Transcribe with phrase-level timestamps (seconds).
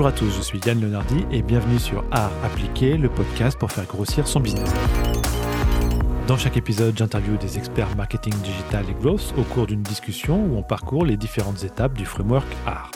[0.00, 3.70] Bonjour à tous, je suis Yann Leonardi et bienvenue sur Art Appliqué, le podcast pour
[3.70, 4.72] faire grossir son business.
[6.26, 10.56] Dans chaque épisode, j'interviewe des experts marketing digital et growth au cours d'une discussion où
[10.56, 12.92] on parcourt les différentes étapes du framework Art.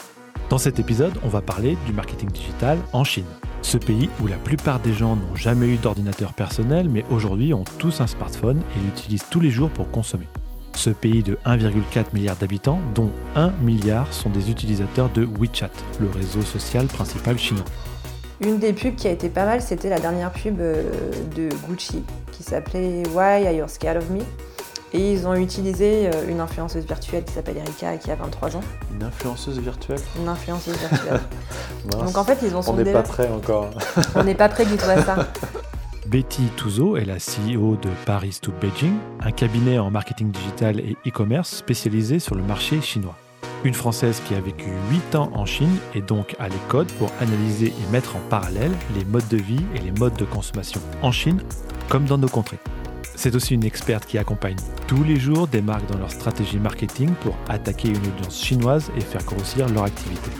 [0.48, 3.26] Dans cet épisode, on va parler du marketing digital en Chine.
[3.60, 7.64] Ce pays où la plupart des gens n'ont jamais eu d'ordinateur personnel mais aujourd'hui ont
[7.78, 10.26] tous un smartphone et l'utilisent tous les jours pour consommer
[10.76, 15.70] ce pays de 1,4 milliard d'habitants, dont 1 milliard sont des utilisateurs de WeChat,
[16.00, 17.64] le réseau social principal chinois.
[18.40, 20.82] Une des pubs qui a été pas mal, c'était la dernière pub euh,
[21.36, 24.20] de Gucci qui s'appelait Why Are You Scared of Me?
[24.92, 28.60] Et ils ont utilisé euh, une influenceuse virtuelle qui s'appelle Erika qui a 23 ans.
[28.94, 29.98] Une influenceuse virtuelle?
[30.20, 31.20] Une influenceuse virtuelle.
[31.90, 32.82] Donc en fait, ils ont sondé.
[32.82, 33.70] On n'est pas prêt encore.
[34.14, 35.16] On n'est pas prêt du tout à ça.
[36.14, 40.96] Betty Touzeau est la CEO de Paris to Beijing, un cabinet en marketing digital et
[41.04, 43.16] e-commerce spécialisé sur le marché chinois.
[43.64, 47.10] Une Française qui a vécu 8 ans en Chine et donc a les codes pour
[47.18, 51.10] analyser et mettre en parallèle les modes de vie et les modes de consommation en
[51.10, 51.42] Chine
[51.88, 52.60] comme dans nos contrées.
[53.16, 57.10] C'est aussi une experte qui accompagne tous les jours des marques dans leur stratégie marketing
[57.22, 60.30] pour attaquer une audience chinoise et faire grossir leur activité.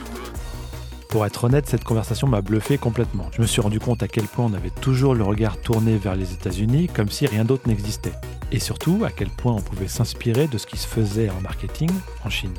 [1.15, 3.29] Pour être honnête, cette conversation m'a bluffé complètement.
[3.31, 6.17] Je me suis rendu compte à quel point on avait toujours le regard tourné vers
[6.17, 8.11] les États-Unis comme si rien d'autre n'existait.
[8.51, 11.89] Et surtout, à quel point on pouvait s'inspirer de ce qui se faisait en marketing
[12.25, 12.53] en Chine.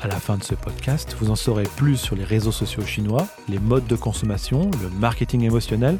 [0.00, 3.26] À la fin de ce podcast, vous en saurez plus sur les réseaux sociaux chinois,
[3.50, 5.98] les modes de consommation, le marketing émotionnel.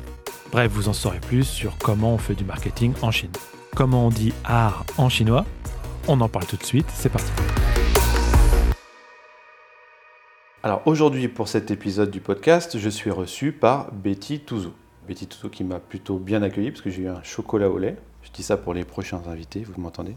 [0.53, 3.33] Bref, vous en saurez plus sur comment on fait du marketing en Chine.
[3.77, 5.45] Comment on dit art en chinois?
[6.09, 7.31] On en parle tout de suite, c'est parti.
[10.65, 14.73] Alors aujourd'hui, pour cet épisode du podcast, je suis reçu par Betty Touzeau.
[15.07, 17.98] Betty Touzeau qui m'a plutôt bien accueilli parce que j'ai eu un chocolat au lait.
[18.23, 20.15] Je dis ça pour les prochains invités, vous m'entendez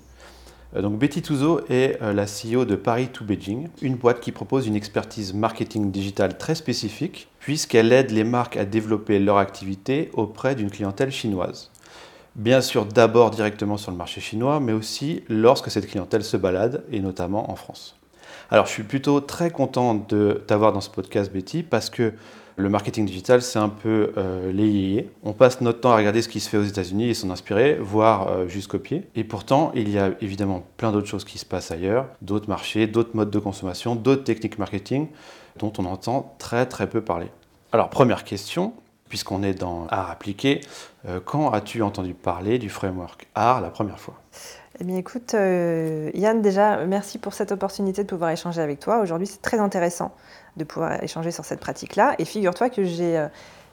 [0.77, 4.31] euh, donc Betty Touzeau est euh, la CEO de Paris to Beijing, une boîte qui
[4.31, 10.11] propose une expertise marketing digital très spécifique puisqu'elle aide les marques à développer leur activité
[10.13, 11.71] auprès d'une clientèle chinoise.
[12.35, 16.85] Bien sûr d'abord directement sur le marché chinois, mais aussi lorsque cette clientèle se balade,
[16.89, 17.97] et notamment en France.
[18.51, 22.13] Alors, je suis plutôt très content de t'avoir dans ce podcast, Betty, parce que
[22.59, 25.07] le marketing digital, c'est un peu euh, les.
[25.23, 27.77] On passe notre temps à regarder ce qui se fait aux États-Unis et s'en inspirer,
[27.79, 29.07] voire euh, juste copier.
[29.15, 32.87] Et pourtant, il y a évidemment plein d'autres choses qui se passent ailleurs, d'autres marchés,
[32.87, 35.07] d'autres modes de consommation, d'autres techniques marketing
[35.59, 37.27] dont on entend très très peu parler.
[37.71, 38.73] Alors, première question,
[39.07, 40.61] puisqu'on est dans art appliqué,
[41.07, 44.15] euh, quand as-tu entendu parler du framework art la première fois?
[44.79, 48.99] Eh bien écoute, euh, Yann, déjà, merci pour cette opportunité de pouvoir échanger avec toi.
[48.99, 50.13] Aujourd'hui, c'est très intéressant
[50.55, 52.13] de pouvoir échanger sur cette pratique-là.
[52.19, 53.27] Et figure-toi que j'ai euh,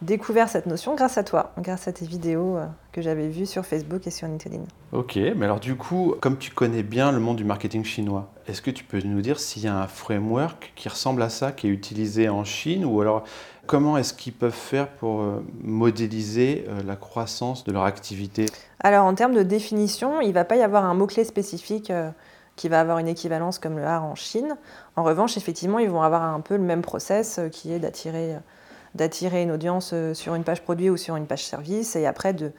[0.04, 3.64] découvert cette notion grâce à toi, grâce à tes vidéos euh, que j'avais vues sur
[3.64, 4.62] Facebook et sur LinkedIn.
[4.92, 8.62] Ok, mais alors du coup, comme tu connais bien le monde du marketing chinois, est-ce
[8.62, 11.66] que tu peux nous dire s'il y a un framework qui ressemble à ça, qui
[11.66, 13.24] est utilisé en Chine, ou alors
[13.66, 18.44] Comment est-ce qu'ils peuvent faire pour euh, modéliser euh, la croissance de leur activité?
[18.80, 21.90] Alors en termes de définition, il ne va pas y avoir un mot-clé spécifique
[22.56, 24.58] qui va avoir une équivalence comme le art en Chine.
[24.96, 28.36] En revanche, effectivement, ils vont avoir un peu le même process qui est d'attirer
[28.94, 32.52] d'attirer une audience sur une page produit ou sur une page service et après de,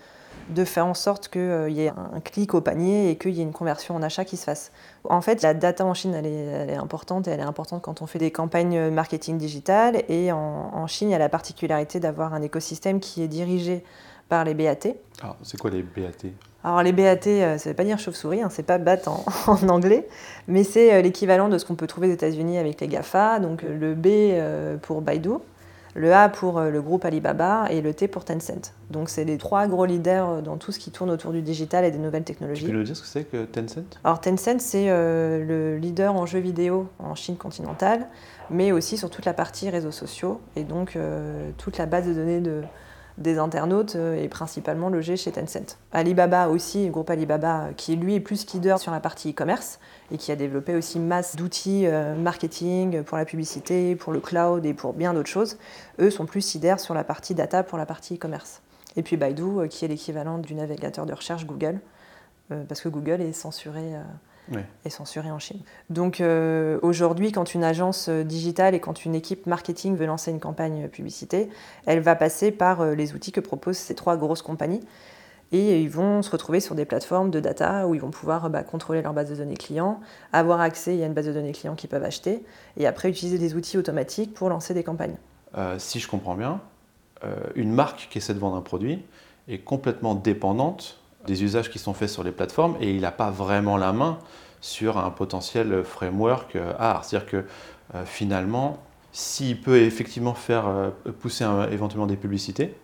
[0.50, 3.40] de faire en sorte qu'il euh, y ait un clic au panier et qu'il y
[3.40, 4.72] ait une conversion en achat qui se fasse.
[5.04, 8.08] En fait, la data en Chine, elle est, importante et elle est importante quand on
[8.08, 10.04] fait des campagnes marketing digitales.
[10.10, 13.84] Et en, Chine, il y a la particularité d'avoir un écosystème qui est dirigé
[14.30, 14.94] par les BAT.
[15.22, 16.30] Alors, c'est quoi les BAT
[16.64, 19.08] alors les BAT, euh, ça ne veut pas dire chauve-souris, hein, c'est pas BAT
[19.48, 20.08] en, anglais,
[20.48, 23.62] mais c'est euh, l'équivalent de ce qu'on peut trouver aux États-Unis avec les GAFA, donc
[23.62, 25.34] le B pour Baidu,
[25.96, 28.74] le A pour euh, le groupe Alibaba et le T pour Tencent.
[28.92, 31.86] Donc c'est les trois gros leaders euh, dans tout ce qui tourne autour du digital
[31.86, 32.66] et des nouvelles technologies.
[32.66, 33.86] Tu peux nous dire ce que c'est que Tencent?
[34.04, 38.08] Alors Tencent c'est euh, le leader en jeux vidéo en Chine continentale,
[38.50, 40.98] mais aussi sur toute la partie réseaux sociaux et donc
[41.58, 42.62] toute la base de données de,
[43.18, 45.78] des internautes est principalement logée chez Tencent.
[45.94, 49.80] Alibaba aussi, le groupe Alibaba, qui lui est plus leader sur la partie e-commerce,
[50.12, 54.66] et qui a développé aussi masse d'outils euh, marketing pour la publicité, pour le cloud
[54.66, 55.58] et pour bien d'autres choses.
[56.00, 58.62] Eux sont plus sidères sur la partie data pour la partie e-commerce.
[58.96, 61.80] Et puis Baidu, euh, qui est l'équivalent du navigateur de recherche Google,
[62.52, 63.94] euh, parce que Google est censuré.
[64.86, 65.60] Est censuré en Chine.
[65.90, 66.22] Donc
[66.82, 71.50] aujourd'hui, quand une agence digitale et quand une équipe marketing veut lancer une campagne publicité,
[71.86, 74.82] elle va passer par les outils que proposent ces trois grosses compagnies
[75.52, 78.64] et ils vont se retrouver sur des plateformes de data où ils vont pouvoir bah,
[78.64, 80.00] contrôler leur base de données clients,
[80.34, 82.44] avoir accès à une base de données clients qu'ils peuvent acheter,
[82.78, 85.16] et après utiliser des outils automatiques pour lancer des campagnes.
[85.58, 86.62] Euh, si je comprends bien,
[87.24, 89.06] euh, une marque qui essaie de vendre un produit
[89.48, 93.32] est complètement dépendante des usages qui sont faits sur les plateformes et il n'a pas
[93.32, 94.18] vraiment la main
[94.62, 96.98] sur un potentiel framework art.
[96.98, 97.46] Euh, C'est-à-dire que
[98.06, 98.80] finalement,
[99.16, 100.90] s'il peut effectivement faire euh,
[101.22, 102.76] pousser éventuellement des publicités,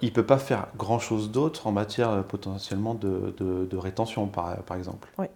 [0.00, 4.78] il ne peut pas faire grand-chose d'autre en matière euh, potentiellement de, rétention, par, par,
[4.78, 5.10] exemple.
[5.18, 5.26] Oui.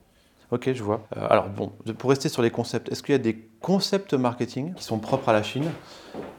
[0.50, 1.03] Ok, je vois.
[1.15, 4.73] Euh, alors bon, pour rester sur les concepts, est-ce qu'il y a des concepts marketing
[4.73, 5.70] qui sont propres à la Chine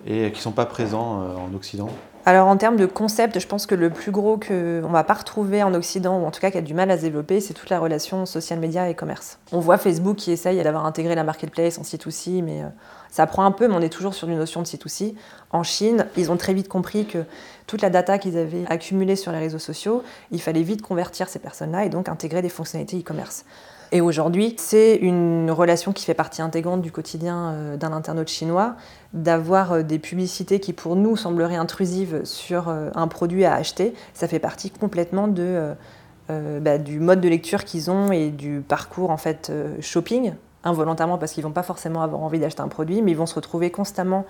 [0.03, 1.89] et qui ne sont pas présents en Occident?
[2.25, 5.13] Alors en termes de concept, je pense que le plus gros qu'on ne va pas
[5.13, 7.53] retrouver en Occident, ou en tout cas qui a du mal à se développer, c'est
[7.53, 9.39] toute la relation social media et commerce.
[9.51, 12.67] On voit Facebook qui essaye d'avoir intégré la marketplace en C2C, mais euh,
[13.09, 15.15] ça prend un peu, mais on est toujours sur une notion de C2C.
[15.51, 17.23] En Chine, ils ont très vite compris que
[17.67, 21.39] toute la data qu'ils avaient accumulée sur les réseaux sociaux, il fallait vite convertir ces
[21.39, 23.45] personnes-là et donc intégrer des fonctionnalités e-commerce.
[23.91, 28.75] Et aujourd'hui, c'est une relation qui fait partie intégrante du quotidien euh, d'un internaute chinois,
[29.13, 33.95] d'avoir euh, des publicités qui pour nous sembleraient intrusives sur euh, un produit à acheter.
[34.13, 39.17] Ça fait partie complètement bah, du mode de lecture qu'ils ont et du parcours en
[39.17, 40.33] fait shopping,
[40.63, 43.33] involontairement parce qu'ils vont pas forcément avoir envie d'acheter un produit, mais ils vont se
[43.33, 44.25] retrouver constamment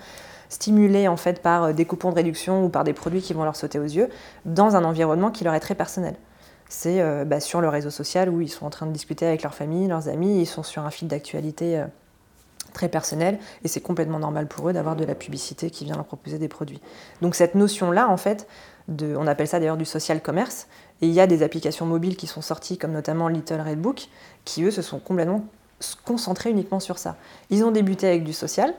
[0.48, 3.58] stimulés en fait par des coupons de réduction ou par des produits qui vont leur
[3.58, 4.08] sauter aux yeux
[4.46, 6.16] dans un environnement qui leur est très personnel
[6.70, 9.44] c'est euh, bah, sur le réseau social où ils sont en train de discuter avec
[9.44, 11.86] leur famille, leurs amis, ils sont sur un fil d'actualité euh,
[12.74, 16.06] très personnel et c'est complètement normal pour eux d'avoir de la publicité qui vient leur
[16.06, 16.80] proposer des produits.
[17.22, 18.48] Donc cette notion-là, en fait,
[18.88, 20.68] on appelle ça d'ailleurs du social commerce,
[21.02, 24.08] et il y a des applications mobiles qui sont sorties comme notamment Little Red Book
[24.46, 25.46] qui eux se sont complètement
[26.06, 27.16] concentrés uniquement sur ça.
[27.50, 28.74] Ils ont débuté avec du social,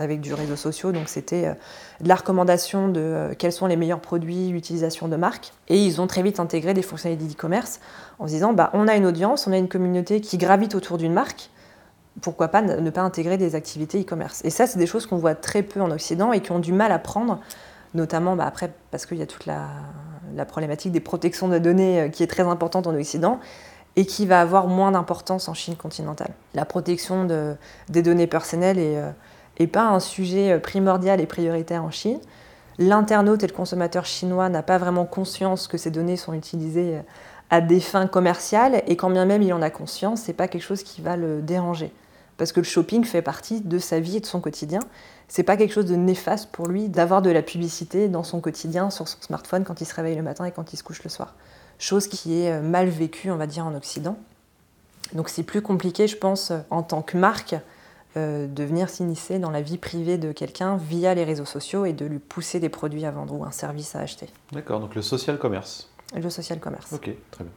[0.00, 0.92] avec du réseau social.
[0.92, 1.54] Donc c'était euh,
[2.00, 5.52] de la recommandation de euh, quels sont les meilleurs produits, l'utilisation de marques.
[5.68, 7.80] Et ils ont très vite intégré des fonctionnalités d'e-commerce
[8.18, 10.98] en se disant bah, on a une audience, on a une communauté qui gravite autour
[10.98, 11.50] d'une marque.
[12.22, 14.40] Pourquoi pas ne pas intégrer des activités e-commerce?
[14.44, 16.72] Et ça, c'est des choses qu'on voit très peu en Occident et qui ont du
[16.72, 17.38] mal à prendre,
[17.94, 19.68] notamment bah, après parce qu'il y a toute la,
[20.48, 23.38] problématique des protections de données euh, qui est très importante en Occident
[23.96, 26.30] et qui va avoir moins d'importance en Chine continentale.
[26.54, 27.56] La protection de,
[27.88, 28.96] des données personnelles est,
[29.60, 32.18] et pas un sujet euh, primordial et prioritaire en Chine.
[32.78, 37.02] L'internaute et le consommateur chinois n'a pas vraiment conscience que ces données sont utilisées euh,
[37.50, 40.62] à des fins commerciales et quand bien même il en a conscience, c'est pas quelque
[40.62, 41.92] chose qui va le déranger
[42.40, 44.80] parce que le shopping fait partie de sa vie et de son quotidien.
[45.28, 48.88] C'est pas quelque chose de néfaste pour lui d'avoir de la publicité dans son quotidien
[48.88, 51.10] sur son smartphone quand il se réveille le matin et quand il se couche le
[51.10, 51.34] soir.
[51.78, 54.16] Chose qui est euh, mal vécue, on va dire, en Occident.
[55.12, 57.56] Donc c'est plus compliqué, je pense, en tant que marque,
[58.16, 61.92] euh, de venir s'initier dans la vie privée de quelqu'un via les réseaux sociaux et
[61.92, 64.28] de lui pousser des produits à vendre ou un service à acheter.
[64.50, 65.88] D'accord, donc le social commerce.
[66.14, 66.92] Le social commerce.
[66.92, 67.52] Ok, très bien.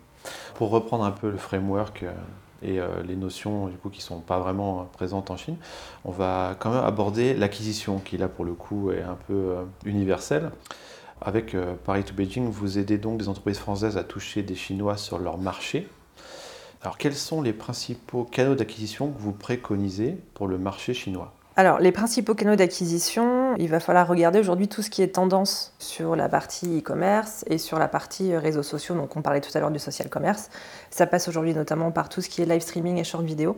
[0.54, 2.12] Pour reprendre un peu le framework euh,
[2.62, 5.58] et euh, les notions du coup, qui ne sont pas vraiment présentes en Chine,
[6.06, 10.52] on va quand même aborder l'acquisition qui là pour le coup est un peu universelle.
[11.20, 15.20] Avec Paris to Beijing, vous aidez donc des entreprises françaises à toucher des Chinois sur
[15.20, 15.88] leur marché
[16.84, 21.34] alors, quels sont les principaux canaux d'acquisition que vous préconisez pour le marché chinois?
[21.56, 25.74] Alors, les principaux canaux d'acquisition, il va falloir regarder aujourd'hui tout ce qui est tendance
[25.80, 28.96] sur la partie e-commerce et sur la partie réseaux sociaux.
[28.96, 30.50] Donc, on parlait tout à l'heure du social commerce.
[30.90, 33.58] Ça passe aujourd'hui notamment par tout ce qui est live streaming et short vidéo.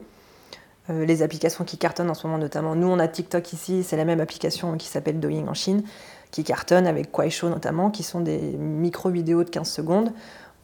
[0.92, 3.98] Euh, les applications qui cartonnent en ce moment, notamment, nous on a TikTok ici, c'est
[3.98, 5.82] la même application qui s'appelle Douyin en Chine,
[6.30, 10.12] qui cartonne avec Kuaishou notamment, qui sont des micro-vidéos de 15 secondes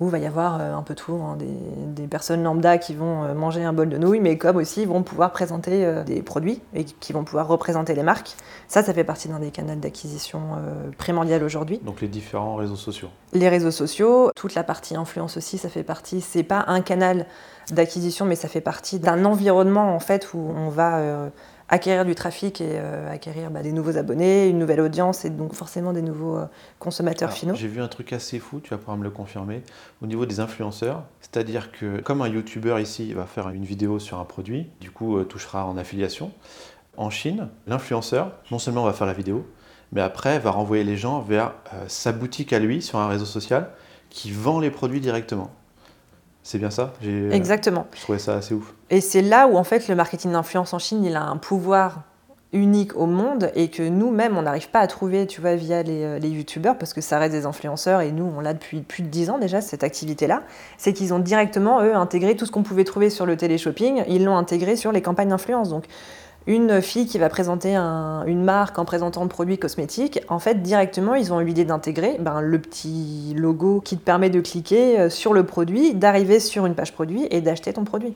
[0.02, 3.24] où il va y avoir euh, un peu tout, hein, des, personnes lambda qui vont
[3.24, 6.60] euh, manger un bol de nouilles, mais comme aussi vont pouvoir présenter euh, des produits
[6.74, 8.36] et qui vont pouvoir représenter les marques.
[8.68, 10.42] Ça, ça fait partie d'un des canaux d'acquisition
[10.98, 11.80] primordial aujourd'hui.
[11.84, 13.10] Donc les différents réseaux sociaux.
[13.34, 16.20] Les réseaux sociaux, toute la partie influence aussi, ça fait partie.
[16.20, 17.28] C'est pas un canal
[17.72, 21.30] d'acquisition, mais ça fait partie d'un environnement en fait où on va
[21.72, 25.54] acquérir du trafic et euh, acquérir bah, des nouveaux abonnés, une nouvelle audience et donc
[25.54, 26.46] forcément des nouveaux euh,
[26.80, 27.56] consommateurs finaux.
[27.56, 29.64] J'ai vu un truc assez fou, tu vas pouvoir me le confirmer,
[30.02, 31.06] au niveau des influenceurs.
[31.22, 35.18] C'est-à-dire que comme un YouTuber ici va faire une vidéo sur un produit, du coup
[35.18, 36.32] euh, touchera en affiliation,
[36.98, 39.48] en Chine, l'influenceur, non seulement va faire la vidéo,
[39.94, 41.54] mais après va renvoyer les gens vers
[41.88, 43.70] sa boutique à lui sur un réseau social
[44.10, 45.52] qui vend les produits directement.
[46.44, 46.94] C'est bien ça?
[47.04, 47.88] Euh, Exactement.
[47.96, 48.74] Je trouvais ça assez ouf.
[48.90, 52.04] Et c'est là où en fait le marketing d'influence en Chine, il a un pouvoir
[52.54, 56.04] unique au monde et que nous-mêmes, on n'arrive pas à trouver, tu vois, via les,
[56.04, 59.04] euh, les youtubeurs, parce que ça reste des influenceurs et nous, on l'a depuis plus
[59.04, 60.44] de 10 ans déjà, cette activité-là,
[60.78, 64.26] c'est qu'ils ont directement, eux, intégré tout ce qu'on pouvait trouver sur le télé-shopping, ils
[64.26, 65.70] l'ont intégré sur les campagnes d'influence.
[65.70, 65.86] Donc,
[66.48, 71.16] une fille qui va présenter une marque en présentant le produit cosmétique, en fait, directement,
[71.16, 75.10] ils ont eu l'idée d'intégrer ben, le petit logo qui te permet de cliquer euh,
[75.10, 78.16] sur le produit, d'arriver sur une page produit et d'acheter ton produit.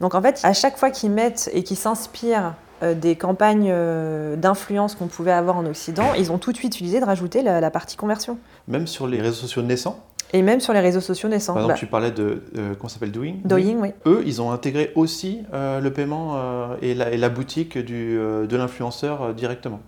[0.00, 4.36] Donc en fait, à chaque fois qu'ils mettent et qu'ils s'inspirent euh, des campagnes euh,
[4.36, 7.60] d'influence qu'on pouvait avoir en Occident, ils ont tout de suite utilisé de rajouter la,
[7.60, 8.38] la partie conversion.
[8.68, 10.00] Même sur les réseaux sociaux naissants?
[10.34, 11.54] Et même sur les réseaux sociaux naissants.
[11.54, 12.42] Par exemple, Bah, tu parlais de.
[12.58, 13.92] euh, comment ça s'appelle Doing Douyin, oui.
[14.04, 18.18] Eux, ils ont intégré aussi euh, le paiement euh, et, la, et la boutique du,
[18.18, 19.80] euh, de l'influenceur directement.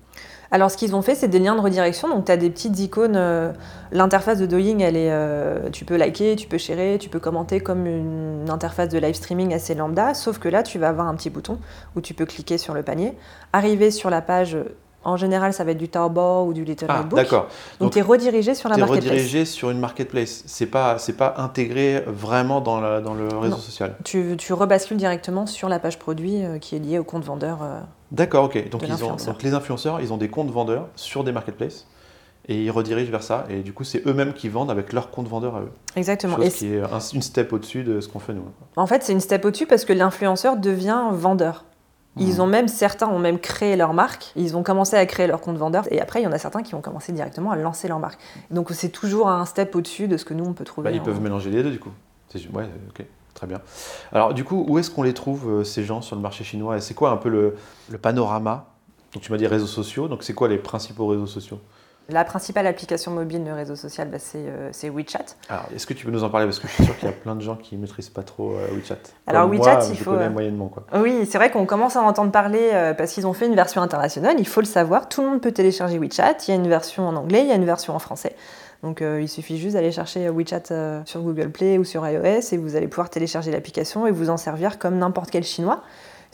[0.53, 2.09] Alors, ce qu'ils ont fait, c'est des liens de redirection.
[2.09, 3.17] Donc, tu as des petites icônes.
[3.17, 3.51] euh,
[3.91, 7.59] L'interface de Douyin, elle est, euh, tu peux liker, tu peux sharer, tu peux commenter
[7.59, 10.15] comme une interface de live streaming assez lambda.
[10.15, 11.59] Sauf que là, tu vas avoir un petit bouton
[11.97, 13.15] où tu peux cliquer sur le panier,
[13.53, 14.57] arriver sur la page.
[15.07, 17.17] En général, ça va être du Taobao ou du Little Ah, Book.
[17.17, 17.43] d'accord.
[17.45, 19.09] Donc, Donc, tu es redirigé sur la es marketplace.
[19.11, 20.43] redirigé sur une marketplace.
[20.47, 23.61] C'est pas, c'est pas intégré vraiment dans, la- dans le réseau Non.
[23.61, 23.97] social.
[24.05, 27.59] Tu, tu rebascules directement sur la page produit euh, qui est liée au compte vendeur.
[27.63, 27.81] euh.
[28.11, 28.69] D'accord, ok.
[28.71, 31.87] Donc, ils ont, donc les influenceurs, ils ont des comptes vendeurs sur des marketplaces
[32.49, 33.45] et ils redirigent vers ça.
[33.51, 35.71] Et du coup, c'est eux-mêmes qui vendent avec leur compte vendeur à eux.
[35.97, 36.37] Exactement.
[36.37, 38.45] Chose Et qui est un- une step au-dessus de ce qu'on fait nous.
[38.77, 41.65] En fait, c'est une step au-dessus parce que l'influenceur devient vendeur.
[42.17, 42.41] Ils Mhm.
[42.41, 45.57] ont même, certains ont même créé leur marque, ils ont commencé à créer leur compte
[45.59, 47.99] vendeur, et après, il y en a certains qui ont commencé directement à lancer leur
[47.99, 48.19] marque.
[48.51, 50.91] Donc, c'est toujours un step au-dessus de ce que nous, on peut trouver.
[50.91, 51.91] Bah, ils en- peuvent mélanger les deux du coup.
[52.53, 53.05] Ouais, ok,
[53.35, 53.61] très bien.
[54.13, 56.77] Alors du coup, où est-ce qu'on les trouve euh, ces gens sur le marché chinois?
[56.77, 57.57] Et c'est quoi un peu le,
[57.91, 58.67] le panorama?
[59.15, 60.07] Donc tu m'as dit réseaux sociaux.
[60.09, 61.59] Donc c'est quoi les principaux réseaux sociaux?
[62.09, 65.25] La principale application mobile de réseau social, bah, c'est euh, c'est WeChat.
[65.49, 66.47] Alors est-ce que tu peux nous en parler?
[66.47, 68.53] Parce que je suis sûr qu'il y a plein de gens qui maîtrisent pas trop
[68.53, 68.99] euh, WeChat.
[69.27, 70.85] Alors, Comme WeChat, moi, il je faut, connais euh, moyennement quoi.
[70.95, 73.57] Oui, c'est vrai qu'on commence à en entendre parler euh, parce qu'ils ont fait une
[73.57, 75.09] version internationale, il faut le savoir.
[75.09, 76.37] Tout le monde peut télécharger WeChat.
[76.47, 78.37] Il y a une version en anglais, il y a une version en français.
[78.83, 82.53] Donc euh, il suffit juste d'aller chercher WeChat euh, sur Google Play ou sur iOS
[82.53, 85.83] et vous allez pouvoir télécharger l'application et vous en servir comme n'importe quel chinois.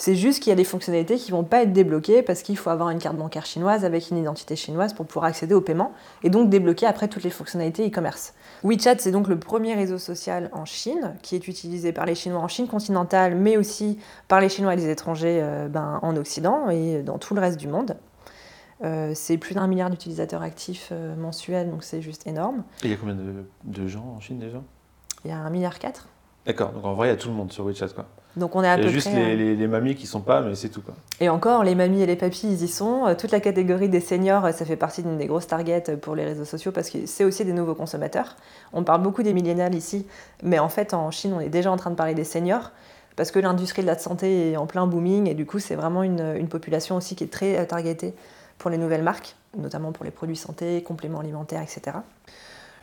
[0.04, 2.70] C'est juste qu'il y a des fonctionnalités qui vont pas être débloquées parce qu'il faut
[2.70, 5.92] avoir une carte bancaire chinoise avec une identité chinoise pour pouvoir accéder au paiement
[6.24, 8.34] et donc débloquer après toutes les fonctionnalités e-commerce.
[8.64, 12.40] WeChat, c'est donc le premier réseau social en Chine qui est utilisé par les Chinois
[12.40, 16.68] en Chine continentale, mais aussi par les Chinois et les étrangers euh, ben, en Occident
[16.68, 17.96] et dans tout le reste du monde.
[18.82, 22.64] Euh, c'est plus d'un milliard d'utilisateurs actifs euh, mensuels, donc c'est juste énorme.
[22.82, 24.60] Et il y a combien de, de gens en Chine déjà?
[25.24, 26.08] Il y a un milliard quatre.
[26.46, 26.70] D'accord.
[26.72, 28.06] Donc en vrai, il y a tout le monde sur WeChat quoi.
[28.34, 29.16] Donc on est à Il y peu a juste près.
[29.16, 30.94] les, euh, les, les mamies qui sont pas, mais c'est tout quoi.
[31.20, 33.06] Et encore, les mamies et les papis, ils y sont.
[33.06, 35.96] Euh, Toute la catégorie des seniors, euh, ça fait partie d'une des grosses targets euh,
[35.96, 38.36] pour les réseaux sociaux parce que c'est aussi des nouveaux consommateurs.
[38.72, 40.06] On parle beaucoup des millénials ici,
[40.42, 42.70] mais en fait, en Chine, on est déjà en train de parler des seniors
[43.16, 46.02] parce que l'industrie de la santé est en plein booming et du coup, c'est vraiment
[46.02, 48.14] une, une population aussi qui est très targetée
[48.56, 51.98] pour les nouvelles marques, notamment pour les produits santé, compléments alimentaires, etc.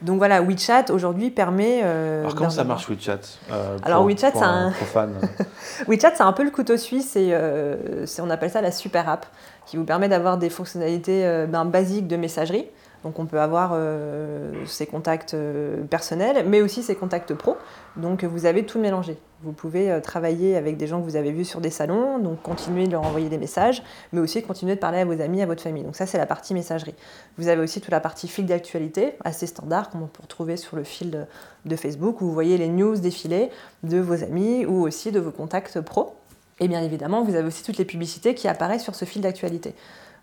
[0.02, 1.82] Donc voilà, WeChat aujourd'hui permet.
[1.84, 3.20] euh, Alors comment ça marche WeChat
[3.52, 5.16] euh, Alors, pour- WeChat, c'est un profane
[5.88, 9.26] WeChat, c'est un peu le couteau suisse et euh, on appelle ça la super app
[9.66, 12.66] qui vous permet d'avoir des fonctionnalités ben, basiques de messagerie.
[13.04, 17.56] Donc on peut avoir euh, ses contacts euh, personnels, mais aussi ses contacts pro.
[17.96, 19.18] Donc vous avez tout mélangé.
[19.42, 22.42] Vous pouvez euh, travailler avec des gens que vous avez vus sur des salons, donc
[22.42, 25.46] continuer de leur envoyer des messages, mais aussi continuer de parler à vos amis, à
[25.46, 25.84] votre famille.
[25.84, 26.96] Donc ça c'est la partie messagerie.
[27.38, 30.84] Vous avez aussi toute la partie fil d'actualité, assez standard, qu'on peut retrouver sur le
[30.84, 31.24] fil de,
[31.66, 33.50] de Facebook, où vous voyez les news défiler
[33.84, 36.16] de vos amis ou aussi de vos contacts pro.
[36.60, 39.74] Et bien évidemment, vous avez aussi toutes les publicités qui apparaissent sur ce fil d'actualité.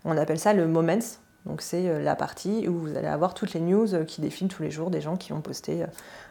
[0.05, 0.99] On appelle ça le Moments.
[1.47, 4.49] Donc c'est euh, la partie où vous allez avoir toutes les news euh, qui défilent
[4.49, 5.87] tous les jours, des gens qui ont posté, euh,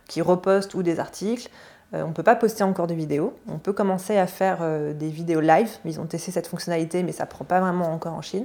[0.07, 1.49] qui repostent ou des articles.
[1.93, 3.33] On ne peut pas poster encore de vidéos.
[3.49, 4.59] On peut commencer à faire
[4.93, 5.71] des vidéos live.
[5.85, 8.45] Ils ont testé cette fonctionnalité, mais ça ne prend pas vraiment encore en Chine.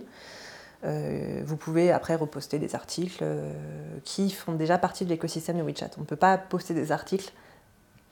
[0.83, 3.25] Vous pouvez après reposter des articles
[4.05, 5.89] qui font déjà partie de l'écosystème de WeChat.
[5.97, 7.33] On ne peut pas poster des articles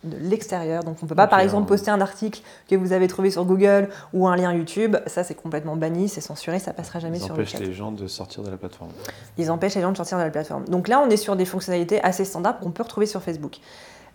[0.03, 0.83] de l'extérieur.
[0.83, 3.31] Donc on ne peut pas par exemple alors- poster un article que vous avez trouvé
[3.31, 4.95] sur Google ou un lien YouTube.
[5.07, 7.65] Ça c'est complètement banni, c'est censuré, ça passera jamais Ils sur empêchent WeChat.
[7.65, 8.91] les gens de sortir de la plateforme.
[9.37, 10.65] Ils empêchent les gens de sortir de la plateforme.
[10.65, 13.57] Donc là, on est sur des fonctionnalités assez standards qu'on peut retrouver sur Facebook.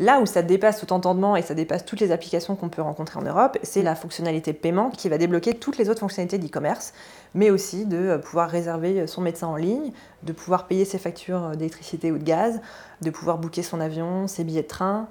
[0.01, 3.21] Là où ça dépasse tout entendement et ça dépasse toutes les applications qu'on peut rencontrer
[3.21, 6.95] en Europe, c'est la fonctionnalité paiement qui va débloquer toutes les autres fonctionnalités d'e-commerce,
[7.35, 9.93] mais aussi de euh, pouvoir réserver son médecin en ligne,
[10.25, 12.61] de pouvoir payer ses factures d'électricité ou de gaz,
[13.03, 15.07] de pouvoir booker son avion, ses billets de train,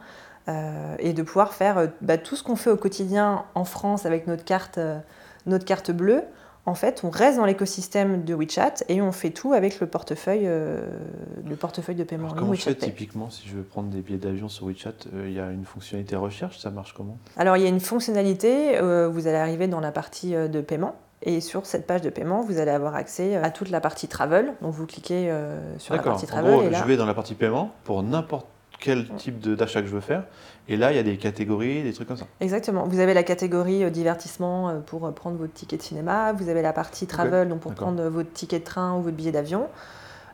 [0.49, 4.05] euh, et de pouvoir faire euh, bah, tout ce qu'on fait au quotidien en France
[4.05, 4.99] avec notre carte, euh,
[5.45, 6.23] notre carte bleue.
[6.65, 10.45] En fait, on reste dans l'écosystème de WeChat et on fait tout avec le portefeuille,
[10.45, 13.89] le portefeuille de paiement en ligne comment je fais WeChat typiquement si je veux prendre
[13.89, 14.93] des billets d'avion sur WeChat
[15.25, 17.17] Il y a une fonctionnalité recherche, ça marche comment?
[17.35, 20.95] Alors, il y a une fonctionnalité, vous allez arriver dans la partie de paiement.
[21.25, 24.53] Et sur cette page de paiement, vous allez avoir accès à toute la partie travel.
[24.61, 26.13] Donc, vous cliquez euh, sur la D'accord.
[26.13, 26.51] partie En travel.
[26.53, 28.47] gros, et là, je vais dans la partie paiement pour n'importe
[28.83, 30.25] quel type d'achat que je veux faire.
[30.67, 32.27] Et là, il y a des catégories, des trucs comme ça.
[32.41, 32.85] Exactement.
[32.85, 36.33] Vous avez la catégorie euh, divertissement euh, pour euh, prendre votre ticket de cinéma.
[36.33, 39.31] Vous avez la partie travel, donc pour prendre votre ticket de train ou votre billet
[39.31, 39.69] d'avion.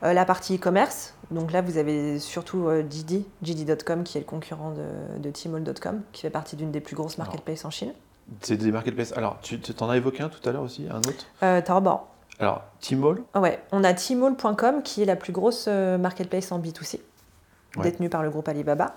[0.03, 1.13] Euh, la partie e-commerce.
[1.29, 6.01] Donc là, vous avez surtout euh, JD, JD.com, qui est le concurrent de, de Tmall.com,
[6.12, 7.94] qui fait partie d'une des plus grosses marketplaces en Chine.
[8.41, 9.13] C'est des marketplaces.
[9.15, 11.25] Alors, tu t'en as évoqué un tout à l'heure aussi, un autre?
[11.44, 12.00] Euh, Taobao.
[12.39, 17.01] Alors, Tmall, Ouais, on a Tmall.com qui est la plus grosse marketplace en B2C.
[17.78, 18.96] Détenue par le groupe Alibaba.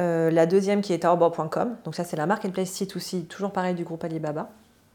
[0.00, 3.84] Euh, la deuxième qui est Taobao.com, donc ça c'est la marketplace C2C, toujours pareil du
[3.84, 4.48] groupe Alibaba.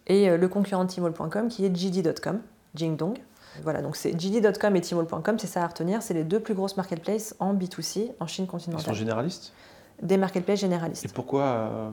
[0.07, 2.39] Et euh, le concurrent Tmall.com qui est JD.com,
[2.73, 3.17] Jingdong.
[3.63, 6.75] Voilà, donc c'est JD.com et Tmall.com, c'est ça à retenir, c'est les deux plus grosses
[6.75, 8.83] marketplaces en B2C en Chine continentale.
[8.83, 9.53] Ils sont généralistes?
[10.01, 11.05] Des marketplaces généralistes.
[11.05, 11.89] Et pourquoi euh,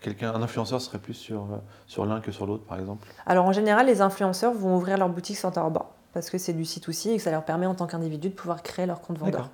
[0.00, 1.46] quelqu'un, un influenceur serait plus sur,
[1.86, 3.06] sur l'un que sur l'autre par exemple?
[3.26, 6.64] Alors en général, les influenceurs vont ouvrir leur boutique sur Taobao parce que c'est du
[6.64, 9.50] C2C et que ça leur permet en tant qu'individu de pouvoir créer leur compte vendeur.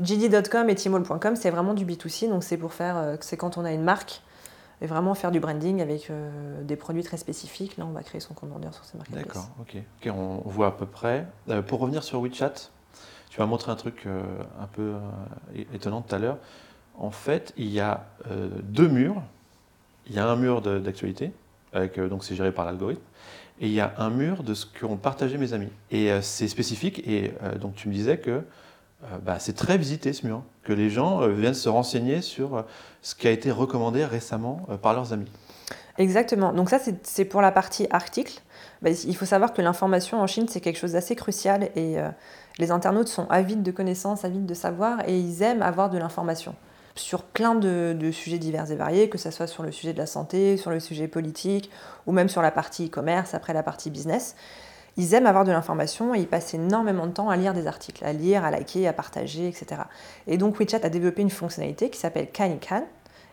[0.00, 3.64] JD.com et Tmall.com, c'est vraiment du B2C, donc c'est pour faire, euh, c'est quand on
[3.64, 4.22] a une marque
[4.80, 7.76] et vraiment faire du branding avec euh, des produits très spécifiques.
[7.76, 9.10] Là, on va créer son compte vendeur sur ces marques.
[9.10, 9.76] D'accord, ok.
[10.06, 11.26] on voit à peu près.
[11.48, 12.70] Euh, pour revenir sur WeChat,
[13.30, 14.92] tu m'as montré un truc un peu
[15.72, 16.36] étonnant tout à l'heure.
[16.98, 19.22] En fait, il y a deux murs.
[20.06, 21.32] Il y a un mur d'actualité,
[21.96, 23.00] donc c'est géré par l'algorithme
[23.62, 25.70] et il y a un mur de ce qu'ont partagé mes amis.
[25.92, 29.78] Et euh, c'est spécifique, et euh, donc tu me disais que euh, bah, c'est très
[29.78, 32.64] visité ce mur, que les gens viennent se renseigner sur
[33.00, 35.30] ce qui a été recommandé récemment par leurs amis.
[35.98, 38.40] Exactement, donc ça c'est pour la partie article.
[38.80, 41.96] Bah, il faut savoir que l'information en Chine c'est quelque chose d'assez crucial et
[42.58, 46.54] les internautes sont avides de connaissances, avides de savoir et ils aiment avoir de l'information
[46.94, 50.06] sur plein de, sujets divers et variés, que ce soit sur le sujet de la
[50.06, 51.70] santé, sur le sujet politique,
[52.06, 54.34] ou même sur la partie e-commerce, après la partie business.
[54.98, 58.04] Ils aiment avoir de l'information et ils passent énormément de temps à lire des articles,
[58.04, 59.82] à lire, à liker, à partager, etc.
[60.26, 62.84] Et donc WeChat a développé une fonctionnalité qui s'appelle Kanikan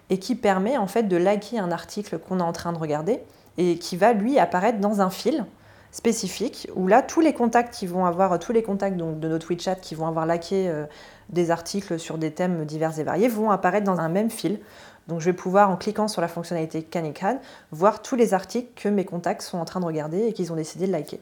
[0.09, 3.19] et qui permet en fait de liker un article qu'on est en train de regarder
[3.57, 5.45] et qui va lui apparaître dans un fil
[5.91, 9.51] spécifique où là tous les contacts qui vont avoir tous les contacts donc de notre
[9.51, 10.85] WeChat qui vont avoir liké euh,
[11.29, 14.59] des articles sur des thèmes divers et variés vont apparaître dans un même fil.
[15.07, 17.39] Donc je vais pouvoir, en cliquant sur la fonctionnalité Canican,
[17.71, 20.55] voir tous les articles que mes contacts sont en train de regarder et qu'ils ont
[20.55, 21.19] décidé de liker.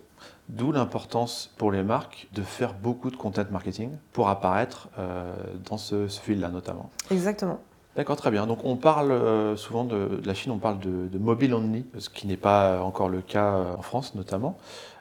[0.50, 5.34] D'où l'importance pour les marques de faire beaucoup de content marketing pour apparaître euh,
[5.70, 6.90] dans ce, fil-là notamment.
[7.12, 7.60] Exactement.
[7.96, 8.46] D'accord, très bien.
[8.46, 12.28] Donc on parle euh, souvent de, la Chine, on parle de, mobile only, ce qui
[12.28, 14.58] n'est pas encore le cas euh, en France notamment.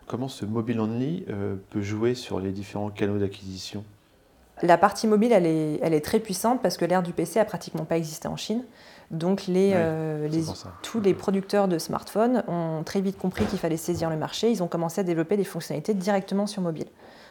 [0.06, 1.26] Comment ce mobile only
[1.70, 3.82] peut jouer sur les différents canaux d'acquisition?
[4.62, 7.44] La partie mobile, elle est, elle est très puissante parce que l'ère du PC a
[7.44, 8.64] pratiquement pas existé en Chine.
[9.10, 10.28] Donc les, euh,
[10.82, 14.50] tous les producteurs de smartphones ont très vite compris qu'il fallait saisir le marché.
[14.50, 16.88] Ils ont commencé à développer des fonctionnalités directement sur mobile.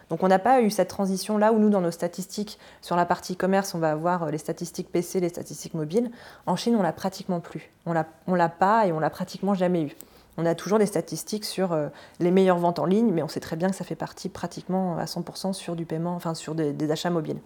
[0.10, 3.06] Donc on n'a pas eu cette transition là où nous, dans nos statistiques, sur la
[3.06, 6.12] partie commerce, on va avoir euh, les statistiques PC, les statistiques mobiles.
[6.46, 7.72] En Chine, on l'a pratiquement plus.
[7.86, 9.96] On ne l'a pas et on l'a pratiquement jamais eu.
[10.38, 11.88] On a toujours des statistiques sur euh,
[12.20, 14.98] les meilleures ventes en ligne, mais on sait très bien que ça fait partie pratiquement
[14.98, 17.40] à 100% sur du paiement, enfin sur des, achats mobiles.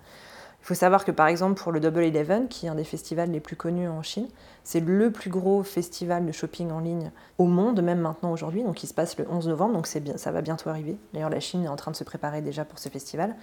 [0.62, 3.32] Il faut savoir que par exemple pour le Double Eleven, qui est un des festivals
[3.32, 4.28] les plus connus en Chine,
[4.64, 8.84] c'est le plus gros festival de shopping en ligne au monde, même maintenant aujourd'hui, donc
[8.84, 10.98] il se passe le 11 novembre, donc ça va bientôt arriver.
[11.14, 13.36] D'ailleurs la Chine est en train de se préparer déjà pour ce festival.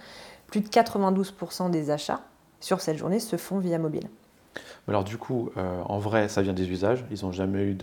[0.45, 2.21] Plus de 92% des achats
[2.59, 4.09] sur cette journée se font via mobile.
[4.87, 7.05] Alors du coup, euh, en vrai, ça vient des usages.
[7.11, 7.77] Ils n'ont jamais eu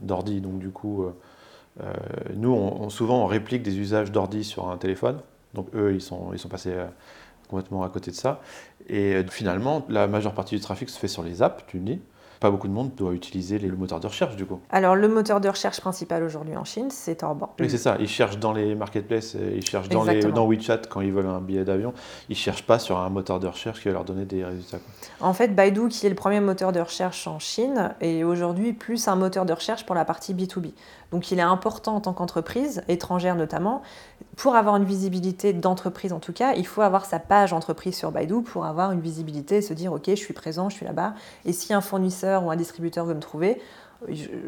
[0.00, 1.12] d'ordi, donc du coup, euh,
[1.82, 1.92] euh,
[2.34, 5.20] nous, souvent, on réplique des usages d'ordi sur un téléphone.
[5.54, 6.74] Donc eux, ils sont, ils sont passés
[7.48, 8.40] complètement à côté de ça.
[8.88, 12.00] Et finalement, la majeure partie du trafic se fait sur les apps, tu me dis
[12.40, 14.60] pas beaucoup de monde doit utiliser le moteur de recherche du coup.
[14.70, 17.50] Alors le moteur de recherche principal aujourd'hui en Chine, c'est Taobao.
[17.60, 17.96] Oui, c'est ça.
[18.00, 21.40] Ils cherchent dans les marketplaces, ils cherchent dans, les, dans WeChat quand ils veulent un
[21.40, 21.92] billet d'avion.
[22.28, 24.78] Ils cherchent pas sur un moteur de recherche qui va leur donner des résultats.
[25.20, 29.08] En fait, Baidu, qui est le premier moteur de recherche en Chine, est aujourd'hui plus
[29.08, 30.72] un moteur de recherche pour la partie B2B.
[31.10, 33.82] Donc il est important en tant qu'entreprise, étrangère notamment,
[34.36, 38.12] pour avoir une visibilité d'entreprise en tout cas, il faut avoir sa page entreprise sur
[38.12, 41.14] Baidu pour avoir une visibilité et se dire ok, je suis présent, je suis là-bas.
[41.44, 43.60] Et si un fournisseur ou un distributeur veut me trouver,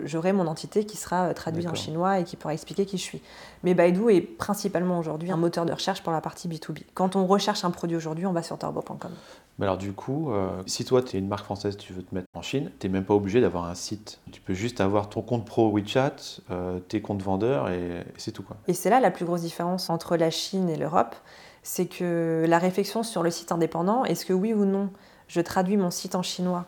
[0.05, 3.03] j'aurai mon entité qui sera euh, traduite en chinois et qui pourra expliquer qui je
[3.03, 3.23] suis.
[3.65, 6.83] Mais Baidu est principalement aujourd'hui un moteur de recherche pour la partie B2B.
[6.95, 9.11] Quand on recherche un produit aujourd'hui, on va sur turbo.com.
[9.59, 12.15] Mais alors du coup, euh, si toi tu es une marque française, tu veux te
[12.15, 14.21] mettre en Chine, tu n'es même pas obligé d'avoir un site.
[14.33, 16.17] Tu peux juste avoir ton compte pro WeChat,
[16.51, 18.43] euh, tes comptes vendeurs et, c'est tout.
[18.43, 18.57] Quoi.
[18.69, 21.15] Et c'est là la plus grosse différence entre la Chine et l'Europe,
[21.63, 24.91] c'est que la réflexion sur le site indépendant, est-ce que oui ou non
[25.29, 26.67] je traduis mon site en chinois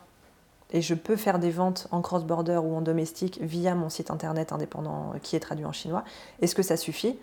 [0.73, 4.51] et je peux faire des ventes en cross-border ou en domestique via mon site internet
[4.51, 6.03] indépendant qui est traduit en chinois.
[6.41, 7.17] Est-ce que ça suffit?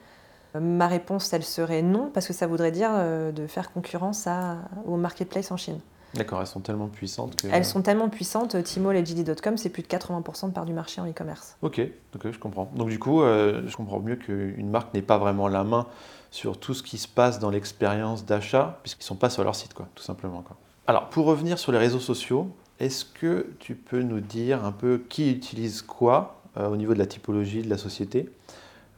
[0.59, 4.57] Ma réponse, elle serait non, parce que ça voudrait dire euh, de faire concurrence à,
[4.85, 5.79] au marketplace en Chine.
[6.15, 7.47] D'accord, elles sont tellement puissantes que...
[7.53, 11.01] Elles sont tellement puissantes, Tmall et JD.com, c'est plus de 80% de part du marché
[11.01, 11.57] en e-commerce.
[11.63, 11.81] Ok,
[12.17, 12.69] ok, je comprends.
[12.75, 15.87] Donc du coup, euh, je comprends mieux qu'une marque n'ait pas vraiment la main
[16.33, 19.55] sur tout ce qui se passe dans l'expérience d'achat, puisqu'ils ne sont pas sur leur
[19.55, 20.43] site, quoi, tout simplement.
[20.43, 20.57] Quoi.
[20.89, 22.49] Alors, pour revenir sur les réseaux sociaux,
[22.81, 26.99] est-ce que tu peux nous dire un peu qui utilise quoi euh, au niveau de
[26.99, 28.31] la typologie de la société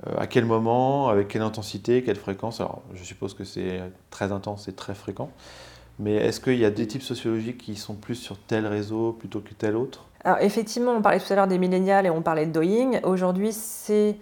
[0.07, 2.61] euh, À quel moment Avec quelle intensité Quelle fréquence?
[2.61, 5.31] Alors, je suppose que c'est très intense et très fréquent.
[5.99, 9.41] Mais est-ce qu'il y a des types sociologiques qui sont plus sur tel réseau plutôt
[9.41, 10.07] que tel autre?
[10.25, 13.01] Alors effectivement, on parlait tout à l'heure des millénials et on parlait de doing.
[13.03, 14.17] Aujourd'hui, c'est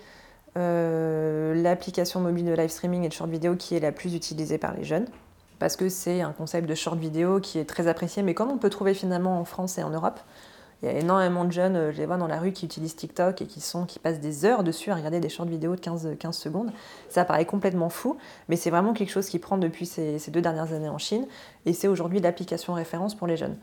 [0.57, 4.59] euh, l'application mobile de live streaming et de short vidéo qui est la plus utilisée
[4.59, 5.07] par les jeunes.
[5.61, 8.59] Parce que c'est un concept de short vidéo qui est très apprécié, mais comme on
[8.59, 10.19] peut trouver finalement en France et en Europe,
[10.83, 12.97] il y a énormément de jeunes, euh, je les vois dans la rue, qui utilisent
[12.97, 15.81] TikTok et qui, sont, qui passent des heures dessus à regarder des short vidéos de
[15.81, 16.73] 15, 15 secondes.
[17.11, 18.17] Ça paraît complètement fou,
[18.49, 21.27] mais c'est vraiment quelque chose qui prend depuis ces, ces deux dernières années en Chine,
[21.67, 23.57] et c'est aujourd'hui l'application référence pour les jeunes.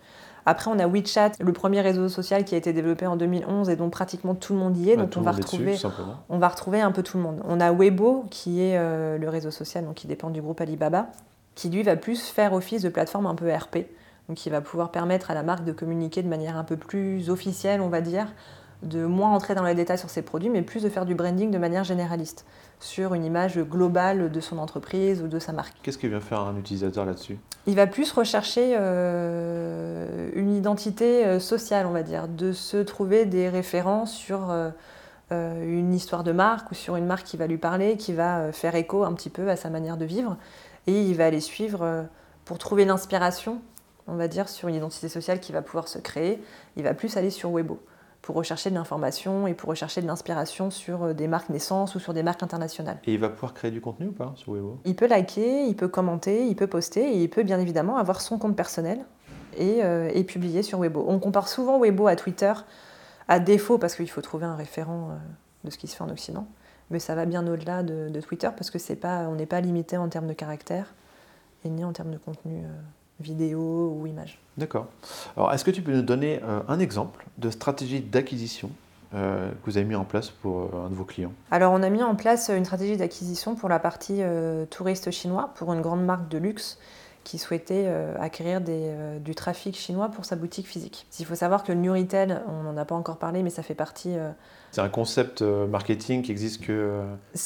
[0.45, 3.75] Après, on a WeChat, le premier réseau social qui a été développé en 2011 et
[3.75, 4.95] dont pratiquement tout le monde y est.
[4.95, 5.87] Bah, donc on va, retrouver, dessus,
[6.29, 7.41] on va retrouver un peu tout le monde.
[7.45, 11.07] On a Weibo, qui est euh, le réseau social donc qui dépend du groupe Alibaba,
[11.57, 13.87] qui lui va plus faire office de plateforme un peu RP.
[14.29, 17.29] Donc qui va pouvoir permettre à la marque de communiquer de manière un peu plus
[17.29, 18.27] officielle, on va dire,
[18.83, 21.49] de moins entrer dans les détails sur ses produits, mais plus de faire du branding
[21.49, 22.45] de manière généraliste,
[22.79, 25.73] sur une image globale de son entreprise ou de sa marque.
[25.81, 27.39] Qu'est-ce que vient faire un utilisateur là-dessus?
[27.65, 33.25] Il va plus rechercher euh, une identité euh, sociale, on va dire, de se trouver
[33.25, 34.69] des références sur euh,
[35.31, 38.75] une histoire de marque ou sur une marque qui va lui parler, qui va faire
[38.75, 40.37] écho un petit peu à sa manière de vivre.
[40.87, 42.03] Et il va aller suivre euh,
[42.45, 43.61] pour trouver l'inspiration,
[44.07, 46.41] on va dire, sur une identité sociale qui va pouvoir se créer.
[46.77, 47.79] Il va plus aller sur Weibo
[48.21, 51.99] pour rechercher de l'information et pour rechercher de l'inspiration sur euh, des marques naissances ou
[51.99, 52.99] sur des marques internationales.
[53.05, 54.79] Et il va pouvoir créer du contenu ou pas sur Weibo?
[54.85, 58.21] Il peut liker, il peut commenter, il peut poster et il peut bien évidemment avoir
[58.21, 58.99] son compte personnel
[59.57, 61.05] et, euh, et publier sur Weibo.
[61.07, 62.53] On compare souvent Weibo à Twitter,
[63.27, 65.11] à défaut parce qu'il faut trouver un référent
[65.63, 66.47] de ce qui se fait en Occident.
[66.89, 69.61] Mais ça va bien au-delà de, de Twitter parce que c'est pas, on n'est pas
[69.61, 70.93] limité en termes de caractère
[71.65, 72.69] et ni en termes de contenu euh,
[73.19, 74.39] vidéo ou image.
[74.57, 74.87] D'accord.
[75.35, 78.69] Alors, est-ce que tu peux nous donner euh, un exemple de stratégie d'acquisition
[79.13, 81.33] euh, que vous avez mis en place pour un de vos clients?
[81.51, 84.21] Alors on a mis en place une stratégie d'acquisition pour la partie
[84.69, 86.77] touriste chinois, pour une grande marque de luxe
[87.27, 91.07] qui souhaitait euh, acquérir des, euh, du trafic chinois pour sa boutique physique.
[91.19, 93.63] Il faut savoir que le New Retail, on n'en a pas encore parlé, mais ça
[93.63, 94.17] fait partie...
[94.17, 94.31] euh,
[94.71, 97.01] C'est un concept marketing qui existe que,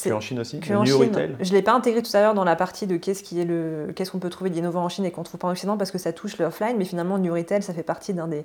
[0.08, 1.08] en Chine aussi que Le en New Chine.
[1.08, 3.40] Retail Je ne l'ai pas intégré tout à l'heure dans la partie de qu'est-ce qui
[3.40, 5.50] est le, qu'est-ce qu'on peut trouver d'innovant en Chine et qu'on ne trouve pas en
[5.50, 8.28] Occident parce que ça touche le offline, mais finalement New Retail, ça fait partie d'un
[8.28, 8.44] des,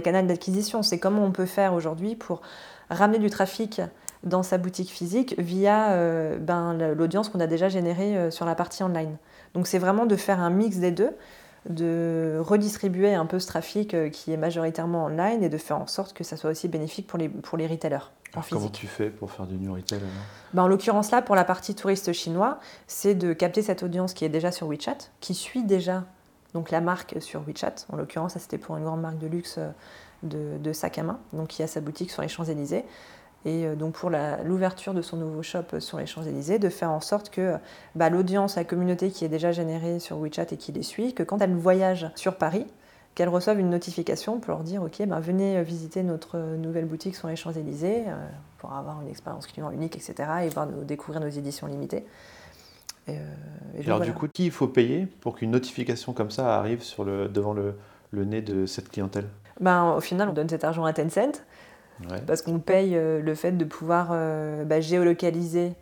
[0.00, 0.82] canaux d'acquisition.
[0.82, 2.40] C'est comment on peut faire aujourd'hui pour
[2.88, 3.82] ramener du trafic
[4.22, 8.54] dans sa boutique physique via euh, ben, l'audience qu'on a déjà générée euh, sur la
[8.54, 9.18] partie online.
[9.54, 11.10] Donc c'est vraiment de faire un mix des deux,
[11.68, 15.86] de redistribuer un peu ce trafic euh, qui est majoritairement online et de faire en
[15.86, 19.10] sorte que ça soit aussi bénéfique pour les, pour les retailers Alors, Comment tu fais
[19.10, 20.00] pour faire du New Retail
[20.54, 24.24] Ben, en l'occurrence là, pour la partie touriste chinois, c'est de capter cette audience qui
[24.24, 26.04] est déjà sur WeChat, qui suit déjà
[26.54, 27.74] donc la marque sur WeChat.
[27.92, 29.68] En l'occurrence, ça c'était pour une grande marque de luxe euh,
[30.22, 32.84] de, de sac à main, donc qui a sa boutique sur les Champs-Élysées.
[33.44, 36.90] Et euh, donc pour l'ouverture de son nouveau shop euh, sur les Champs-Élysées, de faire
[36.90, 37.54] en sorte que
[37.94, 41.22] bah, l'audience, la communauté qui est déjà générée sur WeChat et qui les suit, que
[41.22, 42.66] quand elle voyage sur Paris,
[43.14, 47.16] qu'elle reçoive une notification pour leur dire ok ben, venez visiter notre euh, nouvelle boutique
[47.16, 51.20] sur les Champs-Élysées euh, pour avoir une expérience client unique etc et voir nos- découvrir
[51.20, 52.04] nos éditions limitées.
[53.06, 53.14] Et, euh,
[53.74, 54.12] et donc, Alors voilà.
[54.12, 57.54] du coup, qui il faut payer pour qu'une notification comme ça arrive sur le, devant
[57.54, 57.74] le,
[58.10, 59.26] le nez de cette clientèle?
[59.60, 61.42] Ben, au final on donne cet argent à Tencent
[62.08, 62.20] Ouais.
[62.26, 65.72] parce qu'on paye euh, le fait de pouvoir euh, bah, géolocaliser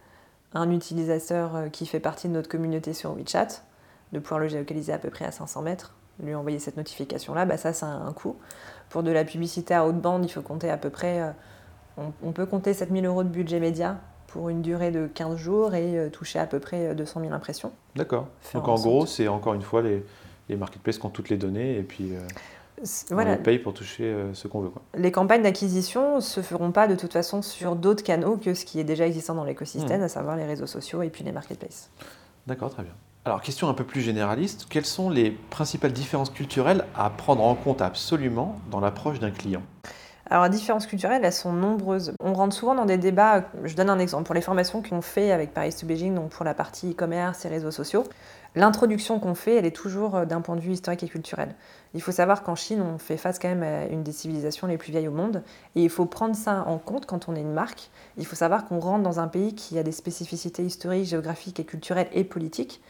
[0.55, 3.63] un utilisateur euh, qui fait partie de notre communauté sur WeChat,
[4.13, 7.57] de pouvoir le géolocaliser à peu près à 500 mètres, lui envoyer cette notification-là, bah,
[7.57, 8.37] ça, ça a un coût.
[8.89, 11.35] Pour de la publicité à haute bande, il faut compter à peu près,
[11.99, 15.75] on, on peut compter 7000 euros de budget média pour une durée de 15 jours
[15.75, 17.73] et toucher à peu près euh, 200 000 impressions.
[17.95, 18.29] D'accord.
[18.55, 20.05] Donc en gros, c'est encore une fois les,
[20.49, 22.21] les marketplaces qui ont toutes les données et puis euh,
[23.11, 24.69] On les paye pour toucher euh, ce qu'on veut.
[24.69, 24.83] Quoi.
[24.97, 28.79] les campagnes d'acquisition se feront pas de toute façon sur d'autres canaux que ce qui
[28.81, 30.05] est déjà existant dans l'écosystème, Mhm.
[30.05, 31.91] à savoir les réseaux sociaux et puis les marketplaces.
[32.47, 32.93] D'accord, très bien.
[33.25, 37.55] Alors, question un peu plus généraliste, quelles sont les principales différences culturelles à prendre en
[37.57, 39.63] compte absolument dans l'approche d'un client?
[40.29, 42.13] Alors, les différences culturelles, elles sont nombreuses.
[42.19, 43.45] On rentre souvent dans des débats.
[43.63, 44.25] Je donne un exemple.
[44.25, 47.49] Pour les formations qu'on fait avec Paris to Beijing, donc pour la partie e-commerce et
[47.49, 48.03] réseaux sociaux,
[48.57, 51.55] l'introduction qu'on fait, elle est toujours euh, d'un point de vue historique et culturel.
[51.95, 54.79] Il faut savoir qu'en Chine, on fait face quand même à une des civilisations les
[54.79, 55.45] plus vieilles au monde.
[55.77, 57.91] Et il faut prendre ça en compte quand on est une marque.
[58.17, 61.65] Il faut savoir qu'on rentre dans un pays qui a des spécificités historiques, géographiques et
[61.65, 62.81] culturelles et politiques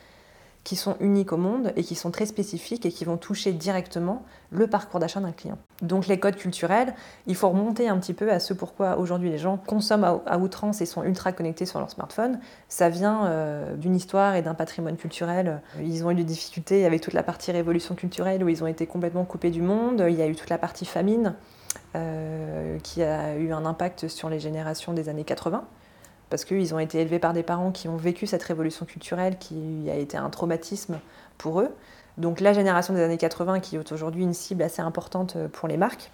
[0.66, 4.24] qui sont uniques au monde et qui sont très spécifiques et qui vont toucher directement
[4.50, 5.58] le parcours d'achat d'un client.
[5.80, 6.92] Donc les codes culturels,
[7.28, 10.80] il faut remonter un petit peu à ce pourquoi aujourd'hui les gens consomment à, outrance
[10.80, 12.40] et sont ultra connectés sur leur smartphone.
[12.68, 15.62] Ça vient euh, d'une histoire et d'un patrimoine culturel.
[15.80, 18.88] Ils ont eu des difficultés avec toute la partie révolution culturelle où ils ont été
[18.88, 20.04] complètement coupés du monde.
[20.08, 21.36] Il y a eu toute la partie famine
[21.94, 25.64] euh, qui a eu un impact sur les générations des années 80
[26.30, 29.88] parce qu'ils ont été élevés par des parents qui ont vécu cette révolution culturelle qui
[29.90, 30.98] a été un traumatisme
[31.38, 31.70] pour eux.
[32.18, 35.76] Donc la génération des années 80, qui est aujourd'hui une cible assez importante pour les
[35.76, 36.10] marques,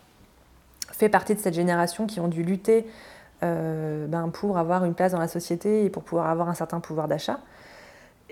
[0.91, 2.87] fait partie de cette génération qui ont dû lutter
[3.41, 7.09] ben, pour avoir une place dans la société et pour pouvoir avoir un certain pouvoir
[7.09, 7.41] d'achat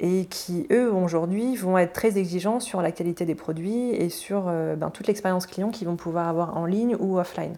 [0.00, 4.44] et qui, eux, aujourd'hui, vont être très exigeants sur la qualité des produits et sur
[4.48, 7.54] euh, ben, toute l'expérience client qu'ils vont pouvoir avoir en ligne ou offline.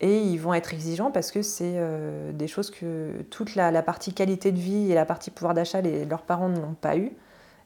[0.00, 4.14] Et ils vont être exigeants parce que c'est euh, des choses que toute la, partie
[4.14, 7.12] qualité de vie et la partie pouvoir d'achat, leurs parents n'ont pas eu.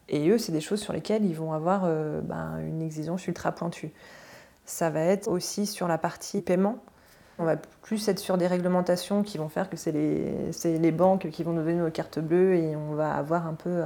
[0.09, 3.53] Et eux, c'est des choses sur lesquelles ils vont avoir euh, ben, une exigence ultra
[3.53, 3.93] pointue.
[4.65, 6.79] Ça va être aussi sur la partie paiement.
[7.39, 11.29] On va plus être sur des réglementations qui vont faire que c'est les, les, banques
[11.29, 13.83] qui vont nous donner nos cartes bleues et on va avoir un peu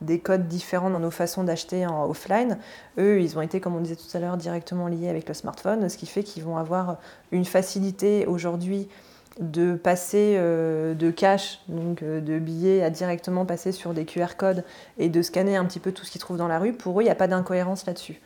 [0.00, 2.58] des codes différents dans nos façons d'acheter en offline.
[2.98, 5.88] Eux, ils ont été, comme on disait tout à l'heure, directement liés avec le smartphone,
[5.88, 6.98] ce qui fait qu'ils vont avoir
[7.32, 8.88] une facilité aujourd'hui
[9.38, 14.36] de passer euh, de cash, donc euh, de billets, à directement passer sur des QR
[14.36, 14.64] codes
[14.98, 16.72] et de scanner un petit peu tout ce qu'ils trouvent dans la rue.
[16.72, 18.20] Pour eux, il n'y a pas d'incohérence là-dessus.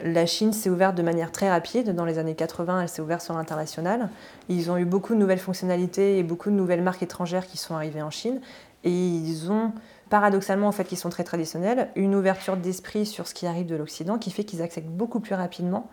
[0.00, 1.94] La Chine s'est ouverte de manière très rapide.
[1.94, 4.08] Dans les années 80, elle s'est ouverte sur l'international.
[4.48, 7.76] Ils ont eu beaucoup de nouvelles fonctionnalités et beaucoup de nouvelles marques étrangères qui sont
[7.76, 8.40] arrivées en Chine.
[8.82, 9.70] Et ils ont,
[10.12, 13.76] paradoxalement, en fait, qui sont très traditionnels, une ouverture d'esprit sur ce qui arrive de
[13.76, 15.88] l'Occident qui fait qu'ils acceptent beaucoup plus rapidement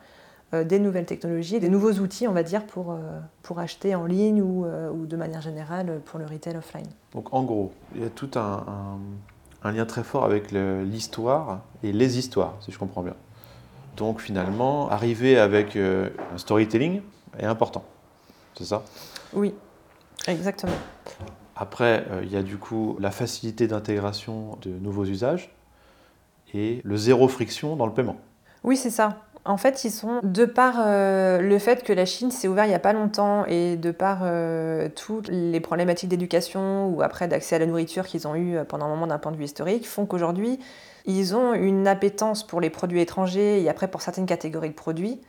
[0.53, 2.97] euh, des nouvelles technologies, des nouveaux outils, on va dire, pour, euh,
[3.43, 6.87] pour acheter en ligne ou, euh, ou, de manière générale pour le retail offline.
[7.13, 8.99] Donc en gros, il y a tout un,
[9.63, 13.15] un lien très fort avec l'histoire et les histoires, si je comprends bien.
[13.95, 16.99] Donc finalement, arriver avec un storytelling
[17.39, 17.85] est important.
[18.57, 18.83] C'est ça?
[19.31, 19.53] Oui,
[20.27, 20.73] exactement.
[21.61, 25.53] Après, euh, il y a du coup la facilité d'intégration de nouveaux usages
[26.53, 28.15] et le zéro friction dans le paiement.
[28.63, 29.17] Oui, c'est ça.
[29.43, 32.69] En fait, ils sont, de par euh, le fait que la Chine s'est ouverte il
[32.69, 34.19] n'y a pas longtemps et de par
[34.95, 38.89] toutes les problématiques d'éducation ou après d'accès à la nourriture qu'ils ont eu pendant un
[38.89, 40.59] moment d'un point de vue historique, font qu'aujourd'hui,
[41.05, 45.19] ils ont une appétence pour les produits étrangers et après pour certaines catégories de produits,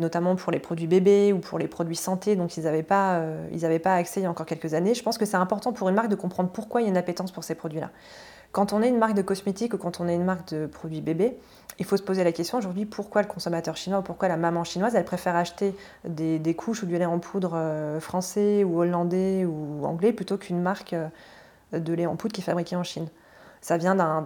[0.00, 3.78] notamment pour les produits bébés ou pour les produits santé dont ils n'avaient pas, euh,
[3.78, 4.94] pas accès il y a encore quelques années.
[4.94, 6.96] Je pense que c'est important pour une marque de comprendre pourquoi il y a une
[6.96, 7.90] appétence pour ces produits-là.
[8.52, 11.00] Quand on est une marque de cosmétiques ou quand on est une marque de produits
[11.00, 11.38] bébés,
[11.78, 14.64] il faut se poser la question aujourd'hui pourquoi le consommateur chinois ou pourquoi la maman
[14.64, 18.80] chinoise elle préfère acheter des, des couches ou du lait en poudre euh, français ou
[18.80, 21.08] hollandais ou anglais plutôt qu'une marque euh,
[21.72, 23.06] de lait en poudre qui est fabriquée en Chine?
[23.62, 24.22] Ça vient d'un,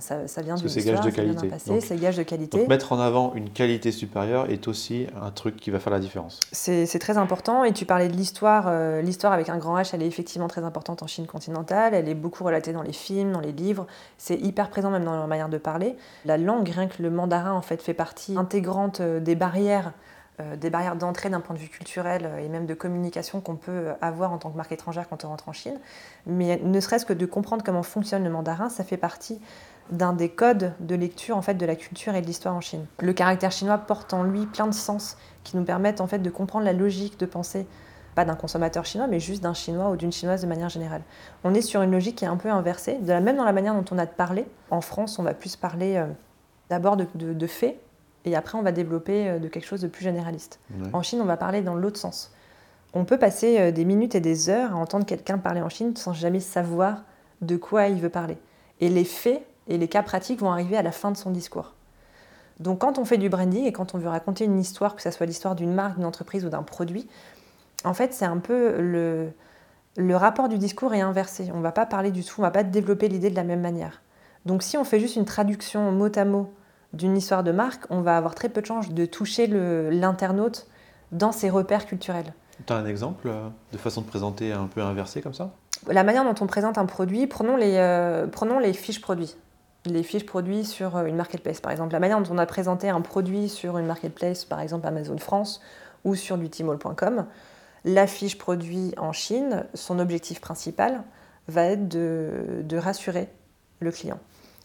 [0.00, 1.50] ça, ça, vient c'est gage de qualité.
[1.80, 2.58] c'est gage de qualité.
[2.58, 6.00] Donc mettre en avant une qualité supérieure est aussi un truc qui va faire la
[6.00, 6.40] différence.
[6.50, 7.62] C'est, très important.
[7.62, 8.64] Et tu parlais de l'histoire.
[8.66, 11.94] Euh, l'histoire avec un grand H, elle est effectivement très importante en Chine continentale.
[11.94, 13.86] Elle est beaucoup relatée dans les films, dans les livres.
[14.18, 15.96] C'est hyper présent même dans leur manière de parler.
[16.24, 19.92] La langue, rien que le mandarin, en fait, fait partie intégrante euh, des barrières
[20.56, 23.92] des barrières d'entrée d'un point de vue culturel euh, et même de communication qu'on peut
[24.02, 25.78] avoir en tant que marque étrangère quand on rentre en Chine.
[26.26, 29.40] Mais ne serait-ce que de comprendre comment fonctionne le mandarin, ça fait partie
[29.90, 32.84] d'un des codes de lecture en fait de la culture et de l'histoire en Chine.
[33.00, 36.30] Le caractère chinois porte en lui plein de sens qui nous permettent en fait de
[36.30, 37.66] comprendre la logique de pensée
[38.14, 41.02] pas d'un consommateur chinois, mais juste d'un chinois ou d'une chinoise de manière générale.
[41.44, 43.52] On est sur une logique qui est un peu inversée, de la même dans la
[43.52, 44.46] manière dont on a de parler.
[44.70, 46.06] En France, on va plus parler euh,
[46.70, 47.78] d'abord de faits,
[48.26, 50.60] et après on va développer euh, de quelque chose de plus généraliste.
[50.92, 52.32] En Chine, on va parler dans l'autre sens.
[52.92, 55.96] On peut passer euh, des minutes et des heures à entendre quelqu'un parler en Chine
[55.96, 57.04] sans jamais savoir
[57.40, 58.36] de quoi il veut parler.
[58.80, 61.74] Et les faits et les cas pratiques vont arriver à la fin de son discours.
[62.60, 65.10] Donc quand on fait du branding et quand on veut raconter une histoire, que ce
[65.10, 67.08] soit l'histoire d'une marque, d'une entreprise ou d'un produit,
[67.84, 69.30] en fait c'est un peu le,
[69.96, 71.50] le rapport du discours est inversé.
[71.52, 73.44] On ne va pas parler du tout, on ne va pas développer l'idée de la
[73.44, 74.02] même manière.
[74.46, 76.50] Donc si on fait juste une traduction mot à mot
[76.96, 80.66] d'une histoire de marque, on va avoir très peu de chances de toucher l'internaute
[81.12, 82.32] dans ses repères culturels.
[82.66, 85.50] Tu as un exemple euh, de façon de présenter un peu inversée comme ça?
[85.88, 89.36] La manière dont on présente un produit, prenons les, euh, prenons les fiches produits.
[89.84, 91.92] Les fiches produits sur euh, une marketplace, par exemple.
[91.92, 95.60] La manière dont on a présenté un produit sur une marketplace, par exemple Amazon France
[96.04, 97.26] ou sur du Tmall.com,
[97.84, 101.02] la fiche produit en Chine, son objectif principal
[101.46, 103.28] va être de, de rassurer
[103.80, 104.18] le client.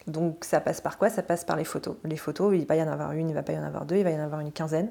[0.08, 1.10] Donc ça passe par quoi?
[1.10, 1.96] Ça passe par les photos.
[2.04, 3.98] Les photos, il va y en avoir une, il va pas y en avoir deux,
[3.98, 4.90] il va y en avoir une quinzaine.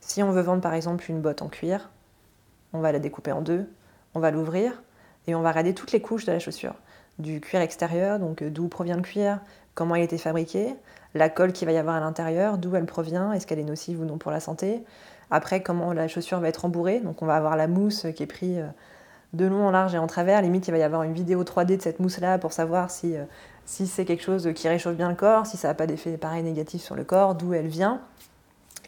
[0.00, 1.90] Si on veut vendre par exemple une botte en cuir,
[2.72, 3.68] on va la découper en deux,
[4.14, 4.82] on va l'ouvrir
[5.26, 6.74] et on va regarder toutes les couches de la chaussure.
[7.18, 9.40] Du cuir extérieur, donc euh, d'où provient le cuir,
[9.74, 10.76] comment il a été fabriqué,
[11.14, 14.00] la colle qu'il va y avoir à l'intérieur, d'où elle provient, est-ce qu'elle est nocive
[14.00, 14.84] ou non pour la santé.
[15.30, 18.26] Après, comment la chaussure va être embourrée, donc on va avoir la mousse qui est
[18.26, 18.68] prise euh,
[19.34, 20.40] de long en large et en travers.
[20.42, 23.24] Limite, il va y avoir une vidéo 3D de cette mousse-là pour savoir si euh,
[23.68, 26.42] si c'est quelque chose qui réchauffe bien le corps, si ça n'a pas d'effet pareil
[26.42, 28.00] négatif sur le corps, d'où elle vient.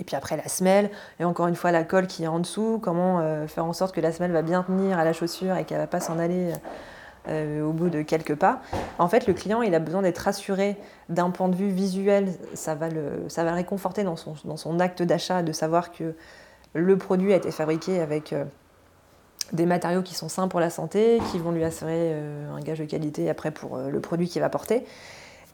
[0.01, 0.90] Et puis après la semelle,
[1.21, 3.95] et encore une fois la colle qui est en dessous, comment euh, faire en sorte
[3.95, 6.19] que la semelle va bien tenir à la chaussure et qu'elle ne va pas s'en
[6.19, 6.55] aller
[7.29, 8.62] euh, au bout de quelques pas.
[8.99, 10.79] En fait, le client, il a besoin d'être rassuré
[11.11, 12.33] d'un point de vue visuel.
[12.55, 16.14] Ça va le, réconforter dans son, dans son acte d'achat de savoir que
[16.73, 18.47] le produit a été fabriqué avec euh,
[19.53, 22.79] des matériaux qui sont sains pour la santé, qui vont lui assurer euh, un gage
[22.79, 24.85] de qualité après pour le produit qu'il va porter.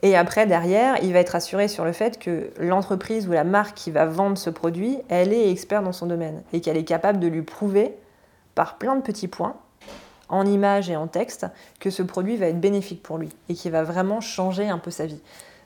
[0.03, 3.75] Et après, derrière, il va être assuré sur le fait que l'entreprise ou la marque
[3.75, 7.19] qui va vendre ce produit, elle est experte dans son domaine et qu'elle est capable
[7.19, 7.95] de lui prouver
[8.55, 9.57] par plein de petits points
[10.29, 11.47] en images et en texte
[11.81, 14.91] que ce produit va être bénéfique pour lui et qui va vraiment changer un peu
[14.91, 15.21] sa vie.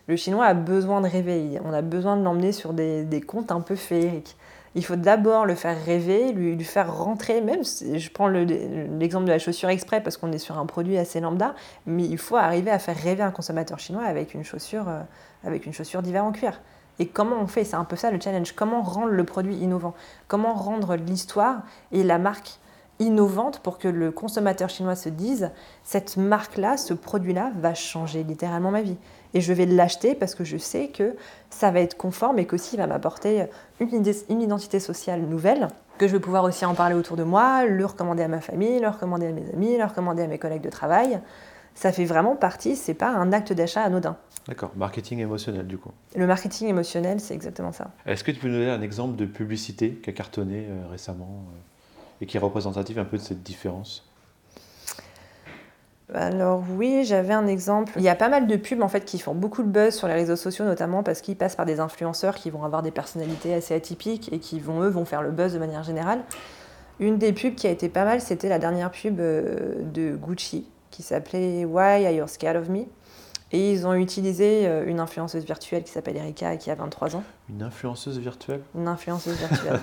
[0.07, 3.53] Le chinois a besoin de rêver, on a besoin de l'emmener sur des, des contes
[3.53, 4.37] un peu féeriques.
[4.77, 9.41] Il faut d'abord le faire rêver, lui, faire rentrer, même je prends l'exemple de la
[9.41, 11.57] chaussure exprès parce qu'on est sur un produit assez lambda,
[11.87, 15.01] mais il faut arriver à faire rêver un consommateur chinois avec une chaussure, euh,
[15.45, 16.61] avec une chaussure d'hiver en cuir.
[17.01, 17.65] Et comment on fait?
[17.65, 18.53] C'est un peu ça le challenge.
[18.53, 19.95] Comment rendre le produit innovant?
[20.29, 22.59] Comment rendre l'histoire et la marque
[23.01, 25.51] innovante pour que le consommateur chinois se dise
[25.83, 28.99] cette marque-là, ce produit-là va changer littéralement ma vie?
[29.35, 31.15] Et je vais l'acheter parce que je sais que
[31.51, 33.47] ça va être conforme et qu'aussi il va m'apporter
[33.81, 37.67] une, une identité sociale nouvelle, que je vais pouvoir aussi en parler autour de moi,
[37.67, 40.63] le recommander à ma famille, le recommander à mes amis, le recommander à mes collègues
[40.63, 41.21] de travail.
[41.75, 44.17] Ça fait vraiment partie, c'est pas un acte d'achat anodin.
[44.49, 45.93] D'accord, marketing émotionnel du coup.
[46.17, 47.91] Le marketing émotionnel, c'est exactement ça.
[48.07, 51.45] Est-ce que tu peux nous donner un exemple de publicité qui a cartonné euh, récemment
[51.51, 51.71] euh
[52.21, 54.10] et qui est représentatif un peu de cette différence?
[56.15, 57.93] Alors oui, j'avais un exemple.
[57.97, 60.09] Il y a pas mal de pubs en fait qui font beaucoup de buzz sur
[60.09, 63.55] les réseaux sociaux, notamment parce qu'ils passent par des influenceurs qui vont avoir des personnalités
[63.55, 66.21] assez atypiques et qui vont eux vont faire le buzz de manière générale.
[66.99, 70.67] Une des pubs qui a été pas mal, c'était la dernière pub euh, de Gucci
[70.91, 72.87] qui s'appelait Why Are You Scared of Me?
[73.53, 77.17] Et ils ont utilisé euh, une influenceuse virtuelle qui s'appelle Erika et qui a 23
[77.17, 77.25] ans.
[77.49, 78.61] Une influenceuse virtuelle?
[78.77, 79.81] Une influenceuse virtuelle.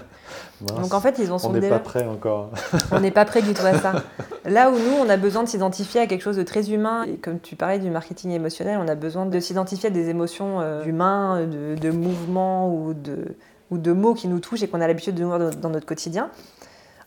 [0.61, 2.51] Donc en fait, ils ont On n'est pas prêt encore.
[2.91, 4.03] on n'est pas prêt du tout à ça.
[4.45, 7.17] Là où nous, on a besoin de s'identifier à quelque chose de très humain, et
[7.17, 10.85] comme tu parlais du marketing émotionnel, on a besoin de s'identifier à des émotions euh,
[10.85, 13.35] humaines, de, de, mouvements ou de,
[13.69, 16.29] ou de mots qui nous touchent et qu'on a l'habitude de voir dans notre quotidien.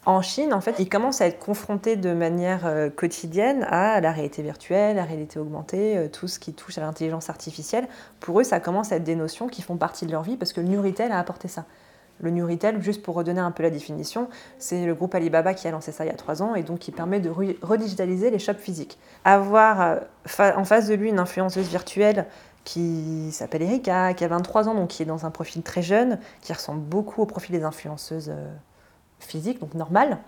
[0.06, 4.12] En Chine, en fait, ils commencent à être confrontés de manière euh, quotidienne à la
[4.12, 7.86] réalité virtuelle, la réalité augmentée, euh, tout ce qui touche à l'intelligence artificielle.
[8.18, 10.54] Pour eux, ça commence à être des notions qui font partie de leur vie parce
[10.54, 11.66] que le New Retail a apporté ça.
[12.22, 15.68] Le New Retail, juste pour redonner un peu la définition, c'est le groupe Alibaba qui
[15.68, 17.30] a lancé ça il y a trois ans et donc qui permet de
[17.62, 18.98] redigitaliser les shops physiques.
[19.24, 22.24] Avoir euh, en face de lui une influenceuse virtuelle
[22.64, 26.18] qui s'appelle Erika, qui a 23 ans, donc qui est dans un profil très jeune,
[26.40, 28.32] qui ressemble beaucoup au profil des influenceuses
[29.20, 30.18] physique, donc normal,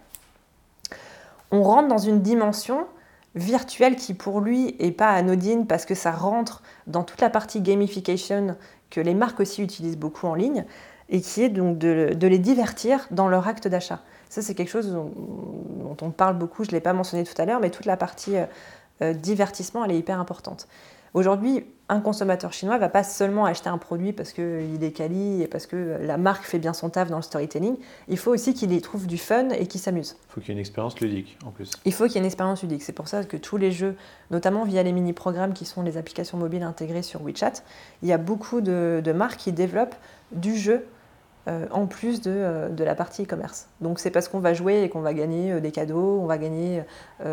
[1.51, 2.87] on rentre dans une dimension
[3.35, 7.61] virtuelle qui pour lui est pas anodine parce que ça rentre dans toute la partie
[7.61, 8.57] gamification
[8.91, 10.65] que les marques aussi utilisent beaucoup en ligne
[11.09, 14.01] et qui est donc de, les divertir dans leur acte d'achat.
[14.29, 17.45] Ça c'est quelque chose dont, on parle beaucoup, je ne l'ai pas mentionné tout à
[17.45, 18.47] l'heure, mais toute la partie euh,
[19.03, 20.69] euh, divertissement elle est hyper importante.
[21.15, 25.43] Aujourd'hui, un consommateur chinois ne va pas seulement acheter un produit parce qu'il est quali
[25.43, 27.77] et parce que la marque fait bien son taf dans le storytelling.
[28.09, 30.17] Il faut aussi qu'il y trouve du fun et qu'il s'amuse.
[30.29, 31.71] Il faut qu'il y ait une expérience ludique en plus.
[31.85, 32.83] Il faut qu'il y ait une expérience ludique.
[32.83, 33.95] C'est pour ça que tous les jeux,
[34.31, 37.63] notamment via les mini-programmes qui sont les applications mobiles intégrées sur WeChat,
[38.03, 39.97] il y a beaucoup de, marques qui développent
[40.33, 40.87] du jeu
[41.49, 43.67] euh, en plus de, euh, de, la partie e-commerce.
[43.83, 46.39] Donc c'est parce qu'on va jouer et qu'on va gagner euh, des cadeaux, on va
[46.39, 46.83] gagner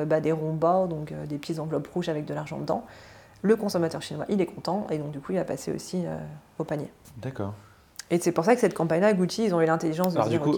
[0.08, 0.56] bah, des ronds
[0.88, 2.84] donc des petites enveloppes rouges avec de l'argent dedans
[3.42, 6.18] le consommateur chinois, il est content et donc du coup, il va passer aussi euh,
[6.58, 6.92] au panier.
[7.18, 7.54] D'accord.
[8.12, 10.40] Et c'est pour ça que cette campagne-là, Gucci, ils ont eu l'intelligence de alors, du
[10.40, 10.58] coup,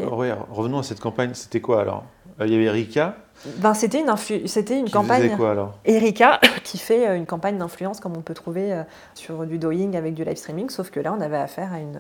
[0.52, 1.32] revenons à cette campagne.
[1.34, 2.06] C'était quoi alors?
[2.40, 3.18] Euh, Il y avait Erika?
[3.58, 5.36] Ben, c'était une, c'était une qui campagne.
[5.36, 5.78] quoi alors?
[5.84, 8.82] Erika qui fait euh, une campagne d'influence comme on peut trouver
[9.16, 12.00] sur du doing avec du live streaming, sauf que là, on avait affaire à une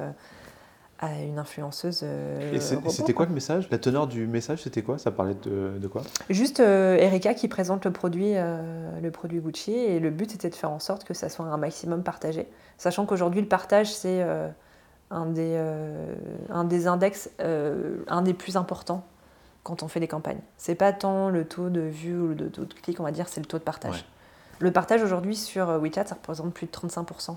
[1.02, 2.02] à une influenceuse.
[2.04, 3.68] Euh, et c'était quoi le message?
[3.72, 5.00] La teneur du message, c'était quoi?
[5.00, 6.04] Ça parlait de, de quoi?
[6.30, 10.52] Juste euh, Erika qui présente le produit, euh, le produit Gucci, et le but était
[10.52, 12.48] de faire en sorte que ça soit un maximum partagé.
[12.78, 14.24] Sachant qu'aujourd'hui, le partage, c'est
[15.10, 15.56] un, des,
[16.50, 19.04] un des index, un des plus importants
[19.64, 20.42] quand on fait des campagnes.
[20.58, 23.28] C'est pas tant le taux de vues ou le taux de clics, on va dire,
[23.28, 24.06] c'est le taux de partage.
[24.60, 27.36] Le partage aujourd'hui sur WeChat, ça représente plus de 35%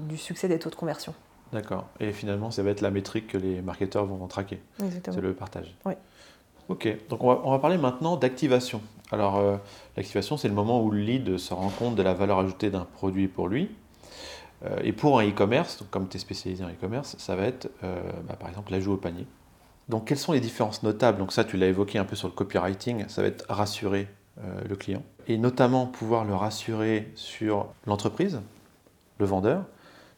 [0.00, 1.14] du succès des taux de conversion.
[1.52, 1.88] D'accord.
[1.98, 4.60] Et finalement, ça va être la métrique que les marketeurs vont traquer.
[4.78, 5.74] C'est le partage.
[5.84, 5.94] Oui.
[6.68, 8.80] Ok, donc on va, parler maintenant d'activation.
[9.10, 9.56] Alors, euh,
[9.96, 12.84] l'activation, c'est le moment où le lead se rend compte de la valeur ajoutée d'un
[12.84, 13.72] produit pour lui.
[14.64, 18.00] Euh, et pour un e-commerce, comme tu es spécialisé en e-commerce, ça va être euh,
[18.28, 19.26] bah, par exemple l'ajout au panier.
[19.88, 21.18] Donc, quelles sont les différences notables?
[21.18, 24.06] Donc, ça, tu l'as évoqué un peu sur le copywriting, ça va être rassurer
[24.66, 25.02] le client.
[25.26, 28.40] Et notamment pouvoir le rassurer sur l'entreprise,
[29.18, 29.64] le vendeur,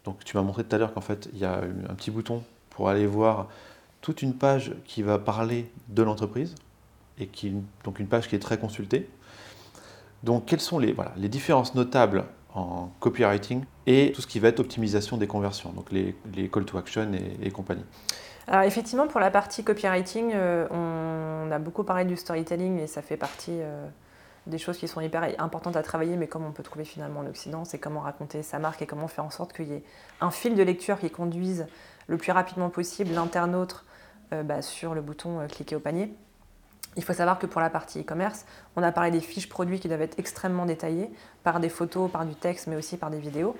[0.04, 2.42] donc tu m'as montré tout à l'heure qu'en fait, il y a un petit bouton
[2.70, 3.48] pour aller voir
[4.00, 6.54] toute une page qui va parler de l'entreprise,
[7.18, 9.08] et qui, donc une page qui est très consultée.
[10.22, 12.24] Donc quelles sont les, voilà, les différences notables
[12.54, 16.64] en copywriting et tout ce qui va être optimisation des conversions, donc les, les call
[16.64, 17.84] to action et, compagnie?
[18.46, 23.02] Alors effectivement, pour la partie copywriting, euh, on, a beaucoup parlé du storytelling et ça
[23.02, 23.86] fait partie euh,
[24.46, 27.26] des choses qui sont hyper importantes à travailler, mais comme on peut trouver finalement en
[27.26, 29.84] Occident, c'est comment raconter sa marque et comment faire en sorte qu'il y ait
[30.20, 31.66] un fil de lecture qui conduise
[32.08, 33.84] le plus rapidement possible l'internaute
[34.32, 36.12] euh, bah, sur le bouton cliquer au panier.
[36.96, 38.44] Il faut savoir que pour la partie e-commerce,
[38.76, 41.10] on a parlé des fiches produits qui doivent être extrêmement détaillées
[41.42, 43.56] par des photos, par du texte, mais aussi par des vidéos.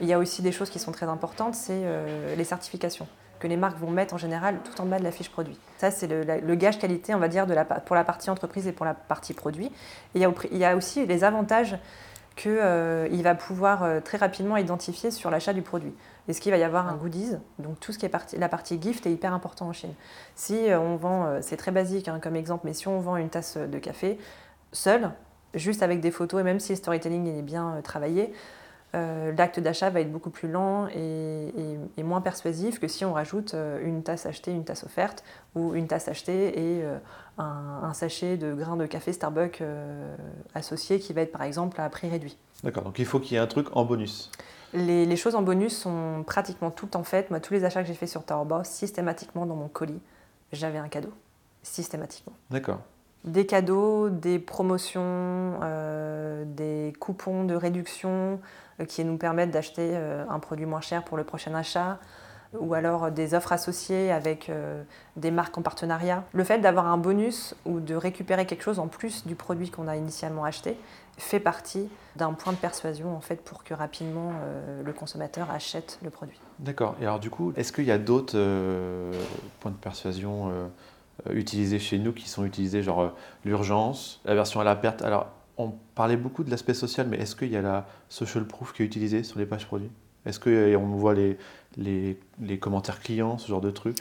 [0.00, 3.08] Il y a aussi des choses qui sont très importantes, c'est euh, les certifications
[3.38, 5.58] que les marques vont mettre en général tout en bas de la fiche produit.
[5.78, 7.46] Ça, c'est le, gage qualité, on va dire,
[7.84, 9.70] pour la partie entreprise et pour la partie produit.
[10.14, 11.78] a, il y a aussi les avantages
[12.36, 15.94] qu'il euh, va pouvoir euh, très rapidement identifier sur l'achat du produit.
[16.28, 17.36] Est-ce qu'il va y avoir un goodies?
[17.58, 19.94] Donc tout ce qui est la partie gift est hyper important en Chine.
[20.34, 23.30] Si euh, on vend, c'est très basique hein, comme exemple, mais si on vend une
[23.30, 24.18] tasse de café
[24.72, 25.10] seule,
[25.54, 28.34] juste avec des photos, et même si le storytelling est bien travaillé,
[28.94, 34.02] l'acte d'achat va être beaucoup plus lent et, moins persuasif que si on rajoute une
[34.02, 35.22] tasse achetée, une tasse offerte,
[35.54, 36.84] ou une tasse achetée et
[37.36, 39.62] un, sachet de grains de café Starbucks
[40.54, 42.38] associé qui va être par exemple à prix réduit.
[42.64, 44.30] D'accord, donc il faut qu'il y ait un truc en bonus.
[44.72, 47.30] Les, choses en bonus sont pratiquement toutes en fait.
[47.30, 50.00] Moi, tous les achats que j'ai fait sur Taobao, systématiquement dans mon colis,
[50.52, 51.12] j'avais un cadeau.
[51.62, 52.34] Systématiquement.
[52.50, 52.80] D'accord.
[53.26, 58.38] Des cadeaux, des promotions, euh, des coupons de réduction
[58.80, 61.98] euh, qui nous permettent d'acheter euh, un produit moins cher pour le prochain achat
[62.60, 64.50] ou alors des offres associées avec
[65.16, 66.22] des marques en partenariat.
[66.32, 69.88] Le fait d'avoir un bonus ou de récupérer quelque chose en plus du produit qu'on
[69.88, 70.78] a initialement acheté,
[71.18, 74.32] fait partie d'un point de persuasion en fait pour que rapidement
[74.82, 76.40] le consommateur achète le produit.
[76.60, 76.94] D'accord.
[77.00, 78.38] Et alors du coup, est-ce qu'il y a d'autres
[79.60, 80.70] points de persuasion
[81.32, 83.12] utilisés chez nous qui sont utilisés, genre
[83.44, 87.34] l'urgence, la version à la perte Alors on parlait beaucoup de l'aspect social, mais est-ce
[87.34, 89.90] qu'il y a la social proof qui est utilisée sur les pages produits?
[90.26, 91.38] Est-ce qu'on voit les,
[91.76, 93.96] les, commentaires clients, ce genre de trucs?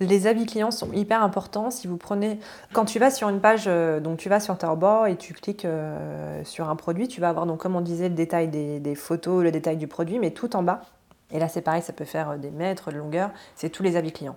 [0.00, 1.70] Les avis clients sont hyper importants.
[1.70, 2.38] Si vous prenez,
[2.72, 5.64] quand tu vas sur une page, euh, donc tu vas sur Taobao et tu cliques
[5.64, 9.42] euh, sur un produit, tu vas avoir donc comme on disait le détail des, photos,
[9.42, 10.82] le détail du produit, mais tout en bas.
[11.30, 13.30] Et là c'est pareil, ça peut faire euh, des mètres de longueur.
[13.54, 14.36] C'est tous les avis clients.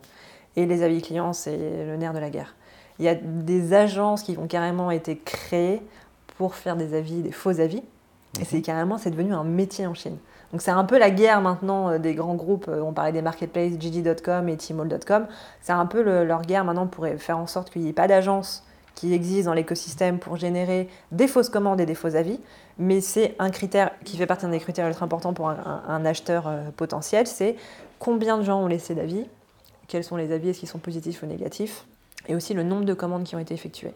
[0.58, 2.56] Et les avis clients, c'est le nerf de la guerre.
[3.00, 5.82] Il y a des agences qui ont carrément été créées
[6.38, 7.84] pour faire des avis, des faux avis.
[8.42, 10.18] Et c'est carrément, c'est devenu un métier en Chine.
[10.52, 12.68] Donc c'est un peu la guerre maintenant euh, des grands groupes.
[12.68, 15.28] Euh, on parlait des marketplaces, Gigi.com et Tmall.com.
[15.62, 18.64] C'est un peu leur guerre maintenant pour faire en sorte qu'il n'y ait pas d'agence
[18.98, 22.40] qui existe dans l'écosystème pour générer des fausses commandes et des faux avis.
[22.80, 26.72] Mais c'est un critère qui fait partie des critères ultra importants pour un, acheteur euh,
[26.76, 27.28] potentiel.
[27.28, 27.56] C'est
[28.00, 29.28] combien de gens ont laissé d'avis,
[29.88, 31.86] quels sont les avis, est-ce qu'ils sont positifs ou négatifs,
[32.28, 33.94] et aussi le nombre de commandes qui ont été effectuées.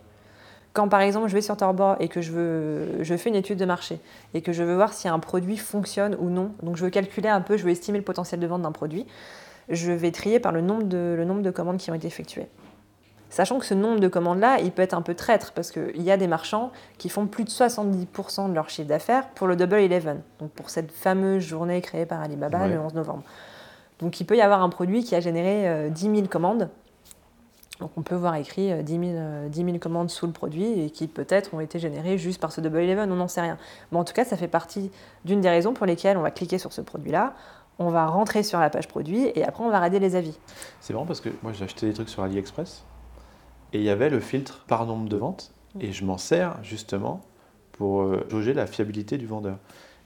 [0.73, 3.57] Quand par exemple je vais sur Taobao et que je, veux, je fais une étude
[3.57, 3.99] de marché
[4.33, 7.27] et que je veux voir si un produit fonctionne ou non, donc je veux calculer
[7.27, 9.05] un peu, je veux estimer le potentiel de vente d'un produit,
[9.69, 12.47] je vais trier par le nombre, de, le nombre de commandes qui ont été effectuées.
[13.29, 16.11] Sachant que ce nombre de commandes-là, il peut être un peu traître parce qu'il y
[16.11, 19.75] a des marchands qui font plus de 70% de leur chiffre d'affaires pour le Double
[19.75, 23.23] Eleven, donc pour cette fameuse journée créée par Alibaba le 11 novembre.
[24.01, 26.69] Donc il peut y avoir un produit qui a généré 10 euh, 000 commandes
[27.81, 31.07] donc on peut voir écrit 10 euh, 000, euh, commandes sous le produit et qui
[31.07, 33.57] peut-être ont été générées juste par ce Double Eleven, on n'en sait rien.
[33.91, 34.91] Mais en tout cas, ça fait partie
[35.25, 37.33] d'une des raisons pour lesquelles on va cliquer sur ce produit-là,
[37.79, 40.37] on va rentrer sur la page produit et après on va regarder les avis.
[40.79, 42.85] C'est marrant parce que moi j'ai acheté des trucs sur AliExpress
[43.73, 47.21] et il y avait le filtre par nombre de ventes et je m'en sers justement
[47.71, 49.57] pour jauger la fiabilité du vendeur.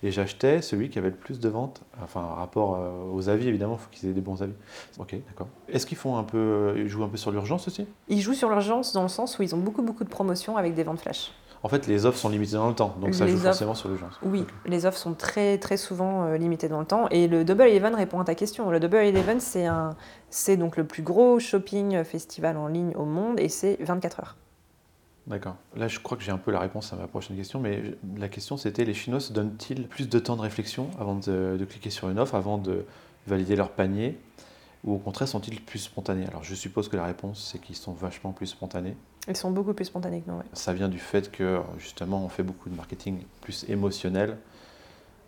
[0.06, 3.74] Et j'achetais celui qui avait le plus de ventes, enfin rapport euh, aux avis évidemment,
[3.74, 4.54] il faut qu'ils aient des bons avis.
[5.00, 5.48] Ok, d'accord.
[5.68, 7.88] Est-ce qu'ils font un peu, euh, ils jouent un peu sur l'urgence aussi?
[8.08, 10.76] Ils jouent sur l'urgence dans le sens où ils ont beaucoup beaucoup de promotions avec
[10.76, 11.32] des ventes flash.
[11.64, 14.20] En fait, les offres sont limitées dans le temps, donc ça joue forcément sur l'urgence.
[14.22, 17.10] Oui, les offres sont très très souvent euh, limitées dans le temps.
[17.10, 18.70] Et le Double Eleven répond à ta question.
[18.70, 19.96] Le Double Eleven, c'est un,
[20.30, 24.36] c'est donc le plus gros shopping festival en ligne au monde et c'est 24 heures.
[25.28, 25.56] D'accord.
[25.76, 27.82] Là, je crois que j'ai un peu la réponse à ma prochaine question, mais
[28.18, 31.90] la question c'était les Chinois se donnent-ils plus de temps de réflexion avant de, cliquer
[31.90, 32.86] sur une offre, avant de
[33.26, 34.20] valider leur panier,
[34.84, 36.28] ou au contraire sont-ils plus spontanés?
[36.28, 38.96] Alors, je suppose que la réponse c'est qu'ils sont vachement plus spontanés.
[39.28, 40.38] Ils sont beaucoup plus spontanés que nous.
[40.38, 40.46] oui.
[40.54, 44.38] Ça vient du fait que justement on fait beaucoup de marketing plus émotionnel,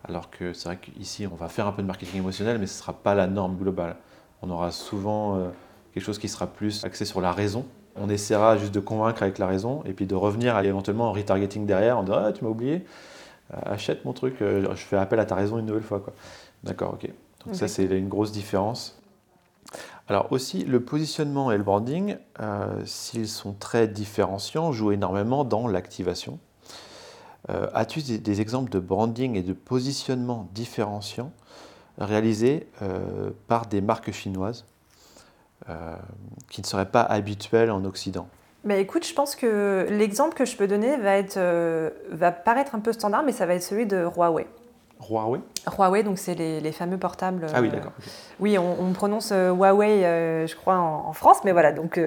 [0.03, 2.77] alors que c'est vrai qu'ici on va faire un peu de marketing émotionnel, mais ce
[2.77, 3.95] ne sera pas la norme globale.
[4.43, 5.49] On aura souvent euh,
[5.91, 7.65] quelque chose qui sera plus axé sur la raison
[7.99, 11.13] on essaiera juste de convaincre avec la raison et puis de revenir à, éventuellement en
[11.13, 12.85] retargeting derrière en disant ah, tu m'as oublié,
[13.53, 16.03] euh, achète mon truc, euh, je fais appel à ta raison une nouvelle fois.
[16.63, 17.09] D'accord, ok.
[17.45, 18.97] Donc ça c'est une grosse différence.
[20.09, 25.67] Alors aussi, le positionnement et le branding, euh, s'ils sont très différenciants, jouent énormément dans
[25.67, 26.39] l'activation.
[27.49, 31.31] Euh, as-tu des, exemples de branding et de positionnement différenciants
[31.97, 34.65] réalisés euh, par des marques chinoises?
[36.49, 38.27] Qui ne seraient pas habituelles en Occident
[38.63, 41.39] bah écoute, je pense que l'exemple que je peux donner va, être,
[42.09, 44.45] va paraître un peu standard, mais ça va être celui de Huawei.
[45.09, 45.39] Huawei?
[45.77, 47.47] Huawei, donc c'est les, fameux portables.
[47.53, 47.93] Ah oui, d'accord.
[48.41, 50.01] Oui, on, prononce Huawei,
[50.47, 51.97] je crois, en, France, mais voilà, donc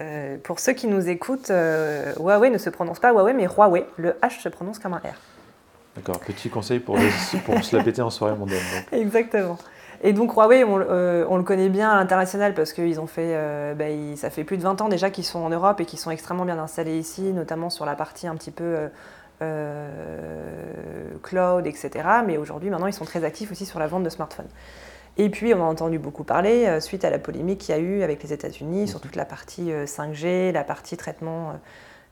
[0.00, 3.86] euh, pour ceux qui nous écoutent, euh, Huawei ne se prononce pas Huawei, mais Huawei.
[3.96, 5.14] Le H se prononce comme un R.
[5.96, 6.96] D'accord, petit conseil pour,
[7.44, 8.58] pour se la péter en soirée mondaine.
[8.92, 9.58] Exactement.
[10.04, 13.34] Et donc Huawei, on, euh, on, le connaît bien à l'international parce qu'ils ont fait,
[13.74, 13.86] bah,
[14.16, 16.44] ça fait plus de 20 ans déjà qu'ils sont en Europe et qu'ils sont extrêmement
[16.44, 18.76] bien installés ici, notamment sur la partie un petit peu
[21.22, 21.90] cloud, etc.
[22.24, 24.48] Mais aujourd'hui, maintenant, ils sont très actifs aussi sur la vente de smartphones.
[25.16, 27.80] Et puis, on a entendu beaucoup parler, euh, suite à la polémique qu'il y a
[27.80, 29.02] eu avec les États-Unis sur mhm.
[29.02, 31.52] toute la partie 5G, euh, la partie traitement euh,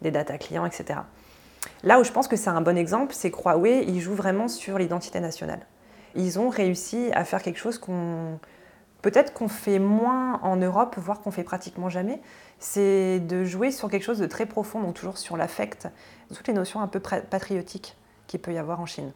[0.02, 1.00] des data clients, etc.
[1.82, 4.46] Là où je pense que c'est un bon exemple, c'est que Huawei, ils jouent vraiment
[4.46, 5.60] sur l'identité nationale.
[6.14, 8.38] Ils ont réussi à faire quelque chose qu'on
[9.02, 12.20] peut-être qu'on fait moins en Europe, voire qu'on fait pratiquement jamais,
[12.60, 15.88] c'est de jouer sur quelque chose de très profond, donc toujours sur l'affect,
[16.32, 17.96] toutes les notions un peu patriotiques
[18.28, 19.12] qu'il peut y avoir en Chine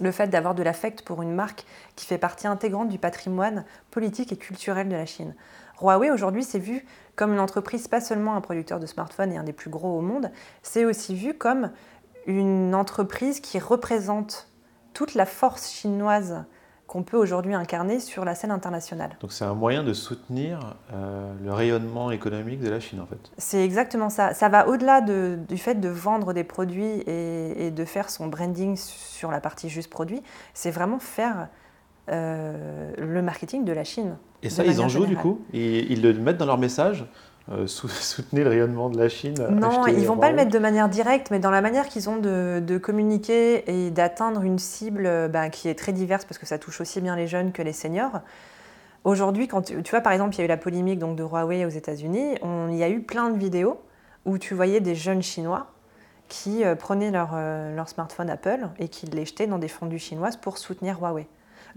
[0.00, 1.64] le fait d'avoir de l'affect pour une marque
[1.96, 5.34] qui fait partie intégrante du patrimoine politique et culturel de la Chine.
[5.80, 6.84] Huawei aujourd'hui c'est vu
[7.16, 10.00] comme une entreprise, pas seulement un producteur de smartphones et un des plus gros au
[10.00, 10.30] monde,
[10.62, 11.70] c'est aussi vu comme
[12.26, 14.48] une entreprise qui représente
[14.94, 16.44] toute la force chinoise
[16.86, 19.16] qu'on peut aujourd'hui incarner sur la scène internationale.
[19.20, 23.18] Donc c'est un moyen de soutenir euh, le rayonnement économique de la Chine en fait.
[23.38, 24.34] C'est exactement ça.
[24.34, 29.30] Ça va au-delà du fait de vendre des produits et, de faire son branding sur
[29.30, 30.22] la partie juste produit.
[30.52, 31.48] C'est vraiment faire
[32.10, 34.16] euh, le marketing de la Chine.
[34.42, 35.40] Et ça, ils en jouent du coup?
[35.54, 37.06] Ils le mettent dans leur message
[37.50, 40.58] euh, soutenir le rayonnement de la Chine Non, ils ne vont pas le mettre de
[40.58, 45.28] manière directe, mais dans la manière qu'ils ont de, communiquer et d'atteindre une cible euh,
[45.28, 47.72] bah, qui est très diverse, parce que ça touche aussi bien les jeunes que les
[47.72, 48.20] seniors.
[49.04, 51.66] Aujourd'hui, quand tu, vois, par exemple, il y a eu la polémique donc, de Huawei
[51.66, 52.36] aux États-Unis,
[52.70, 53.78] il y a eu plein de vidéos
[54.24, 55.66] où tu voyais des jeunes Chinois
[56.28, 60.38] qui euh, prenaient leur, leur smartphone Apple et qui les jetaient dans des fondues chinoises
[60.38, 61.26] pour soutenir Huawei.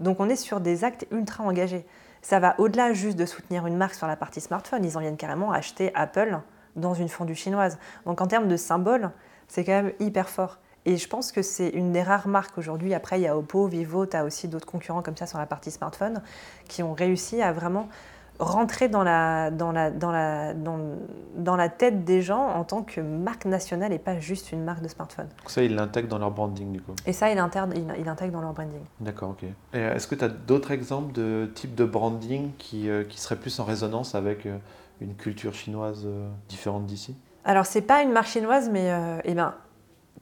[0.00, 1.84] Donc on est sur des actes ultra engagés
[2.22, 4.84] ça va au-delà juste de soutenir une marque sur la partie smartphone.
[4.84, 6.38] Ils en viennent carrément acheter Apple
[6.76, 7.78] dans une fondue chinoise.
[8.06, 9.10] Donc en termes de symbole,
[9.48, 10.58] c'est quand même hyper fort.
[10.84, 12.94] Et je pense que c'est une des rares marques aujourd'hui.
[12.94, 15.46] Après, il y a Oppo, Vivo, tu as aussi d'autres concurrents comme ça sur la
[15.46, 16.22] partie smartphone
[16.68, 17.88] qui ont réussi à vraiment
[18.38, 23.00] rentrer dans la, dans, la, dans, la, dans, la tête des gens en tant que
[23.00, 25.26] marque nationale et pas juste une marque de smartphone.
[25.38, 28.40] Donc ça, ils l'intègrent dans leur branding du coup Et ça, ils l'intègrent il, dans
[28.40, 28.82] leur branding.
[29.00, 29.44] D'accord, ok.
[29.72, 33.58] Est-ce que tu as d'autres exemples de types de branding qui, euh, qui seraient plus
[33.58, 34.56] en résonance avec euh,
[35.00, 37.16] une culture chinoise euh, différente d'ici?
[37.44, 38.92] Alors, c'est pas une marque chinoise, mais
[39.24, 39.54] eh ben,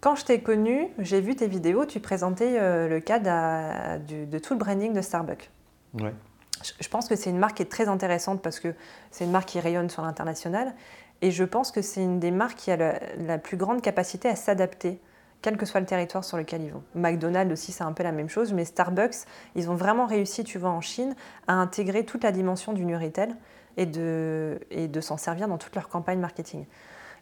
[0.00, 4.52] quand je t'ai connu, j'ai vu tes vidéos, tu présentais le cas de, de tout
[4.52, 5.50] le branding de Starbucks.
[5.94, 6.14] Ouais.
[6.62, 8.74] Je pense que c'est une marque qui est très intéressante parce que
[9.10, 10.74] c'est une marque qui rayonne sur l'international.
[11.22, 14.36] Et je pense que c'est une des marques qui a la, plus grande capacité à
[14.36, 15.00] s'adapter,
[15.42, 16.82] quel que soit le territoire sur lequel ils vont.
[16.94, 20.58] McDonald's aussi, c'est un peu la même chose, mais Starbucks, ils ont vraiment réussi, tu
[20.58, 21.14] vois, en Chine,
[21.46, 23.34] à intégrer toute la dimension du new retail
[23.76, 24.58] et de,
[25.00, 26.66] s'en servir dans toute leur campagne marketing.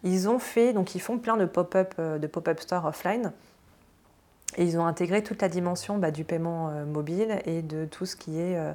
[0.03, 3.33] Ils ont fait, donc ils font plein de pop-up euh, de pop-up stores offline.
[4.57, 8.05] Et ils ont intégré toute la dimension bah, du paiement euh, mobile et de tout
[8.05, 8.73] ce qui est euh,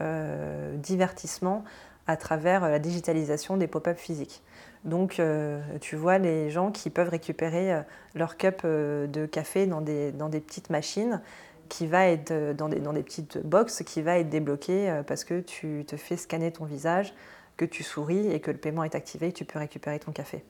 [0.00, 1.64] euh, divertissement
[2.06, 4.42] à travers la digitalisation des pop-up physiques.
[4.84, 7.80] Donc, euh, tu vois les gens qui peuvent récupérer euh,
[8.14, 11.20] leur cup de café dans des, dans des petites machines
[11.68, 15.40] qui va être dans des, dans des petites boxes qui va être débloquée parce que
[15.40, 17.14] tu te fais scanner ton visage,
[17.56, 20.44] que tu souris et que le paiement est activé et tu peux récupérer ton café.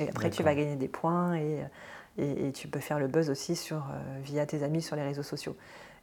[0.00, 1.60] Et après, tu vas gagner des points et,
[2.18, 3.84] et, tu peux faire le buzz aussi sur,
[4.24, 5.54] via tes amis sur les réseaux sociaux.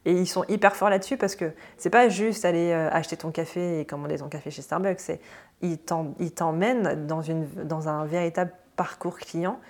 [0.04, 3.30] Et ils sont hyper forts là-dessus parce que c'est pas juste aller euh, acheter ton
[3.30, 5.20] café et commander ton café chez Starbucks, c'est
[5.60, 7.22] ils t'emmènent dans,
[7.64, 9.60] dans un véritable parcours client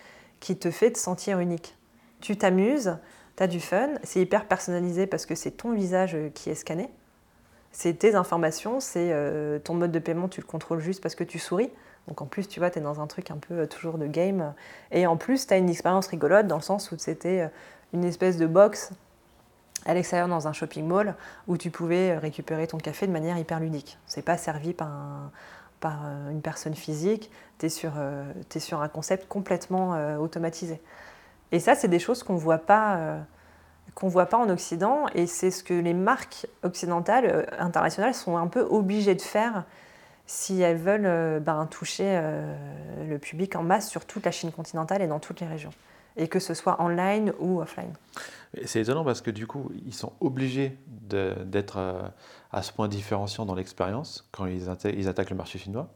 [0.40, 1.76] qui te fait te sentir unique.
[2.20, 2.96] Tu t'amuses,
[3.36, 6.54] tu as du fun, c'est hyper personnalisé parce que c'est ton visage euh, qui est
[6.54, 6.88] scanné,
[7.70, 11.24] c'est tes informations, c'est euh, ton mode de paiement, tu le contrôles juste parce que
[11.24, 11.70] tu souris.
[12.08, 14.54] Donc en plus, tu vois, tu es dans un truc un peu toujours de game.
[14.90, 17.48] Et en plus, tu as une expérience rigolote dans le sens où c'était
[17.92, 18.92] une espèce de box
[19.86, 21.14] à l'extérieur dans un shopping mall
[21.48, 23.98] où tu pouvais récupérer ton café de manière hyper ludique.
[24.06, 25.30] C'est pas servi par,
[25.84, 30.80] euh, une personne physique, tu es, euh, sur un concept complètement euh, automatisé.
[31.50, 33.18] Et ça, c'est des choses qu'on voit pas,
[34.00, 38.60] voit pas en Occident, et c'est ce que les marques occidentales, internationales, sont un peu
[38.62, 39.64] obligées de faire
[40.24, 42.22] si elles veulent ben, toucher
[43.06, 45.74] le public en masse sur toute la Chine continentale et dans toutes les régions,
[46.16, 47.92] et que ce soit online ou offline.
[48.64, 50.76] C'est étonnant parce que du coup, ils sont obligés
[51.08, 51.78] d'être
[52.52, 55.88] à ce point différenciant dans l'expérience quand ils, ils attaquent le marché chinois.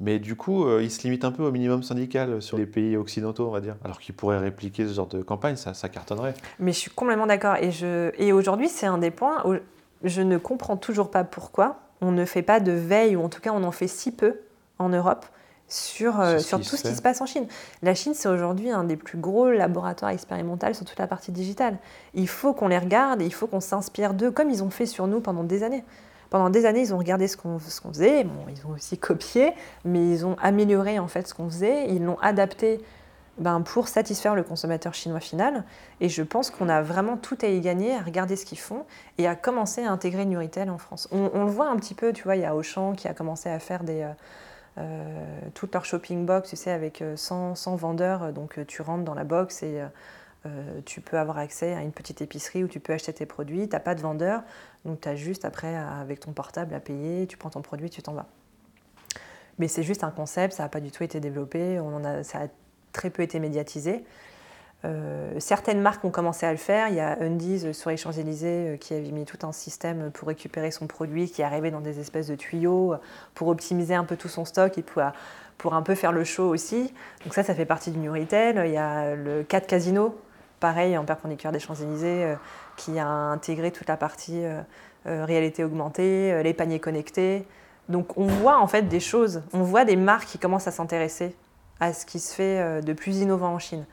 [0.00, 2.96] Mais du coup, euh, ils se limitent un peu au minimum syndical sur les pays
[2.96, 3.76] occidentaux, on va dire.
[3.84, 6.34] Alors qu'ils pourraient répliquer ce genre de campagne, ça, ça cartonnerait.
[6.58, 7.56] Mais je suis complètement d'accord.
[7.56, 8.10] Et, je...
[8.18, 9.56] et aujourd'hui, c'est un des points où
[10.02, 13.40] je ne comprends toujours pas pourquoi on ne fait pas de veille, ou en tout
[13.40, 14.40] cas on en fait si peu
[14.78, 15.24] en Europe,
[15.72, 17.46] sur, euh, sur tout ce qui se passe en Chine.
[17.82, 21.78] La Chine, c'est aujourd'hui un des plus gros laboratoires expérimentaux sur toute la partie digitale.
[22.14, 24.86] Il faut qu'on les regarde et il faut qu'on s'inspire d'eux, comme ils ont fait
[24.86, 25.84] sur nous pendant des années.
[26.28, 29.52] Pendant des années, ils ont regardé ce qu'on faisait, bon, ils ont aussi copié,
[29.84, 32.80] mais ils ont amélioré en fait ce qu'on faisait, ils l'ont adapté
[33.38, 35.64] ben, pour satisfaire le consommateur chinois final.
[36.00, 38.84] Et je pense qu'on a vraiment tout à y gagner, à regarder ce qu'ils font
[39.18, 41.08] et à commencer à intégrer Nuritel en France.
[41.12, 43.50] On, le voit un petit peu, tu vois, il y a Auchan qui a commencé
[43.50, 44.12] à faire des, euh,
[45.54, 48.32] toute leur shopping box, tu sais, avec 100, euh, 100 vendeurs.
[48.32, 49.82] Donc tu rentres dans la box et
[50.46, 53.68] euh, tu peux avoir accès à une petite épicerie où tu peux acheter tes produits,
[53.68, 54.42] tu n'as pas de vendeur,
[54.84, 58.02] donc tu as juste après avec ton portable à payer, tu prends ton produit, tu
[58.02, 58.26] t'en vas.
[59.58, 62.42] Mais c'est juste un concept, ça n'a pas du tout été développé, on a, ça
[62.42, 62.46] a
[62.92, 64.04] très peu été médiatisé.
[64.84, 66.88] Euh, certaines marques ont commencé à le faire.
[66.88, 70.28] Il y a Undies sur les Champs-Élysées euh, qui avait mis tout un système pour
[70.28, 72.94] récupérer son produit qui arrivait dans des espèces de tuyaux
[73.34, 75.02] pour optimiser un peu tout son stock et pour,
[75.58, 76.92] pour un peu faire le show aussi.
[77.24, 78.60] Donc ça, ça fait partie du New Retail.
[78.66, 80.18] Il y a le 4 Casino
[80.62, 82.34] pareil en perpendiculaire des Champs-Élysées, euh,
[82.76, 84.62] qui a intégré toute la partie euh,
[85.06, 87.44] euh, réalité augmentée, les paniers connectés.
[87.88, 91.34] Donc on voit en fait des choses, on voit des marques qui commencent à s'intéresser
[91.80, 93.84] à ce qui se fait de plus innovant en Chine.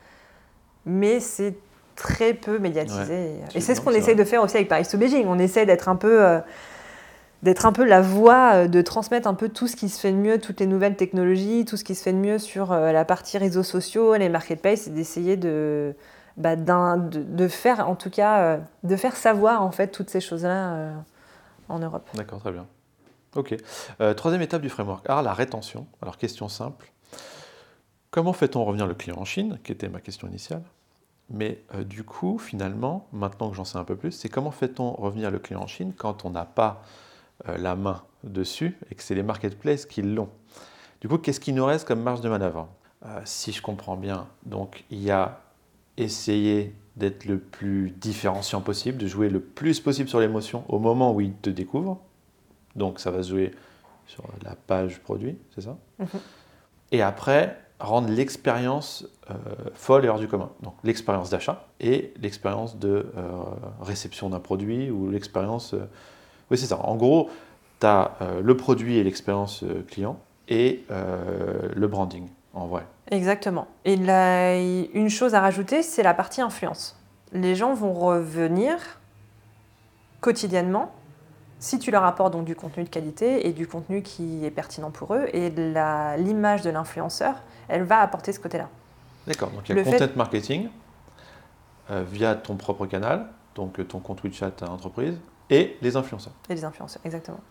[0.85, 1.55] Mais c'est
[1.95, 3.35] très peu médiatisé.
[3.53, 5.25] et c'est ce qu'on essaye de faire aussi avec Paris to Beijing.
[5.27, 6.39] On essaie d'être un peu
[7.43, 10.17] d'être un peu la voix, de transmettre un peu tout ce qui se fait de
[10.17, 13.37] mieux, toutes les nouvelles technologies, tout ce qui se fait de mieux sur la partie
[13.37, 15.95] réseaux sociaux, les marketplaces, et d'essayer de,
[16.39, 20.73] bah, de, faire en tout cas euh, de faire savoir en fait toutes ces choses-là
[20.73, 20.95] euh,
[21.67, 22.09] en Europe.
[22.13, 22.65] D'accord, très bien.
[23.35, 23.55] Ok.
[23.99, 25.07] Euh, troisième étape du framework.
[25.09, 25.85] Alors la rétention.
[26.01, 26.93] Alors question simple.
[28.11, 30.63] Comment fait-on revenir le client en Chine, qui était ma question initiale
[31.29, 35.29] Mais du coup, finalement, maintenant que j'en sais un peu plus, c'est comment fait-on revenir
[35.29, 36.81] le client en Chine quand on n'a pas
[37.45, 40.29] la main dessus et que c'est les marketplaces qui l'ont?
[41.01, 42.67] Du coup, qu'est-ce qui nous reste comme marge de manœuvre?
[43.25, 45.41] Si je comprends bien, donc il y a
[45.97, 51.13] essayer d'être le plus différenciant possible, de jouer le plus possible sur l'émotion au moment
[51.13, 52.01] où il te découvre.
[52.75, 53.51] Donc ça va se jouer
[54.07, 55.77] sur la page produit, c'est ça?
[55.99, 56.07] Mhm.
[56.91, 59.35] Et après, rendre l'expérience euh,
[59.73, 60.49] folle et hors du commun.
[60.61, 63.31] Donc l'expérience d'achat et l'expérience de euh,
[63.81, 65.73] réception d'un produit ou l'expérience...
[65.73, 65.89] Euh,
[66.51, 66.79] oui, c'est ça.
[66.79, 67.29] En gros,
[67.79, 68.11] tu as
[68.41, 70.17] le produit et l'expérience client
[70.47, 72.87] et le branding, en vrai.
[73.11, 73.67] Exactement.
[73.85, 76.99] Et une chose à rajouter, c'est la partie influence.
[77.33, 78.79] Les gens vont revenir
[80.21, 80.91] quotidiennement
[81.59, 84.91] si tu leur apportes donc du contenu de qualité et du contenu qui est pertinent
[84.91, 85.27] pour eux.
[85.33, 87.35] Et l'image de l'influenceur,
[87.67, 88.69] elle va apporter ce côté-là.
[89.27, 90.69] D'accord, donc il y a le content marketing
[91.91, 96.33] euh, via ton propre canal, donc ton compte WeChat à entreprise, et les influenceurs.
[96.49, 97.41] Et les influenceurs, exactement.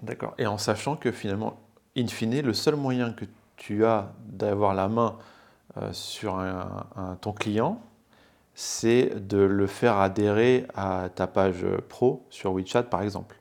[0.00, 1.60] D'accord, et en sachant que finalement,
[1.96, 5.16] in fine, le seul moyen que tu as d'avoir la main
[5.76, 6.42] euh, sur
[7.20, 7.80] ton client,
[8.54, 13.37] c'est de le faire adhérer à ta page pro sur WeChat par exemple.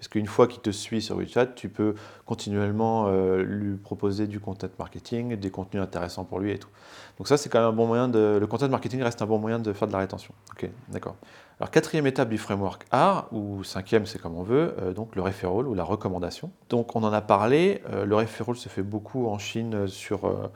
[0.00, 1.94] Parce qu'une fois qu'il te suit sur WeChat, tu peux
[2.24, 6.70] continuellement euh, lui proposer du content marketing, des contenus intéressants pour lui et tout.
[7.18, 8.38] Donc ça, c'est quand même un bon moyen de...
[8.40, 10.32] Le content marketing reste un bon moyen de faire de la rétention.
[10.52, 11.16] Ok, d'accord.
[11.58, 15.20] Alors quatrième étape du framework A, ou cinquième, c'est comme on veut, euh, donc le
[15.20, 16.50] referral ou la recommandation.
[16.70, 20.50] Donc on en a parlé, euh, le referral se fait beaucoup en Chine sur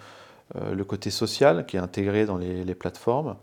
[0.55, 3.37] le côté social qui est intégré dans les, plateformes,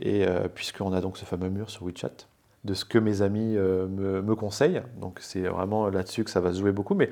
[0.00, 0.24] et
[0.54, 2.28] puisqu'on a donc ce fameux mur sur WeChat
[2.64, 4.82] de ce que mes amis euh, me, conseillent.
[5.00, 6.94] Donc c'est vraiment là-dessus que ça va se jouer beaucoup.
[6.94, 7.10] Mais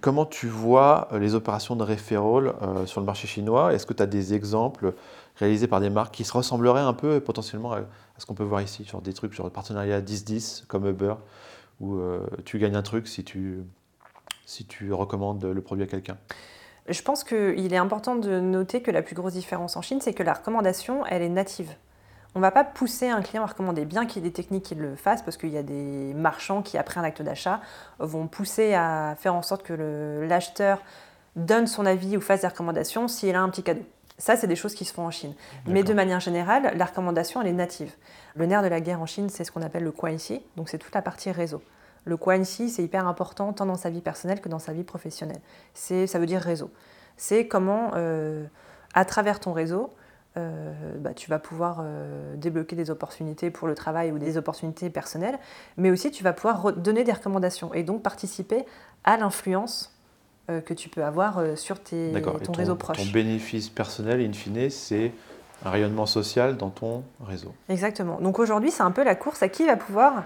[0.00, 3.72] comment tu vois euh, les opérations de referral euh, sur le marché chinois?
[3.72, 4.94] Est-ce que tu as des exemples
[5.36, 7.80] réalisés par des marques qui se ressembleraient un peu potentiellement à,
[8.18, 11.14] ce qu'on peut voir ici, sur des trucs sur le partenariat 10-10 comme Uber,
[11.80, 11.98] où
[12.44, 13.64] tu gagnes un truc si tu,
[14.46, 16.16] si tu recommandes le produit à quelqu'un?
[16.88, 20.12] Je pense qu'il est important de noter que la plus grosse différence en Chine, c'est
[20.12, 21.74] que la recommandation, elle est native.
[22.34, 24.64] On ne va pas pousser un client à recommander, bien qu'il y ait des techniques
[24.64, 27.60] qui le fassent, parce qu'il y a des marchands qui, après un acte d'achat,
[28.00, 30.82] vont pousser à faire en sorte que l'acheteur
[31.36, 33.82] donne son avis ou fasse des recommandations s'il a un petit cadeau.
[34.18, 35.34] Ça, c'est des choses qui se font en Chine.
[35.66, 37.92] Mais de manière générale, la recommandation, elle est native.
[38.36, 40.78] Le nerf de la guerre en Chine, c'est ce qu'on appelle le Kuanxi, donc c'est
[40.78, 41.62] toute la partie réseau.
[42.04, 45.40] Le Kuanxi, c'est hyper important tant dans sa vie personnelle que dans sa vie professionnelle.
[45.74, 46.70] Ça veut dire réseau.
[47.16, 48.44] C'est comment, euh,
[48.92, 49.92] à travers ton réseau,
[50.36, 54.90] euh, bah, tu vas pouvoir euh, débloquer des opportunités pour le travail ou des opportunités
[54.90, 55.38] personnelles,
[55.76, 58.64] mais aussi tu vas pouvoir donner des recommandations et donc participer
[59.04, 59.96] à l'influence
[60.50, 62.12] euh, que tu peux avoir sur tes,
[62.42, 62.96] ton, réseau proche.
[62.96, 65.12] Ton bénéfice personnel, in fine, c'est
[65.64, 67.52] un rayonnement social dans ton réseau.
[67.68, 68.20] Exactement.
[68.20, 70.24] Donc aujourd'hui, c'est un peu la course à qui va pouvoir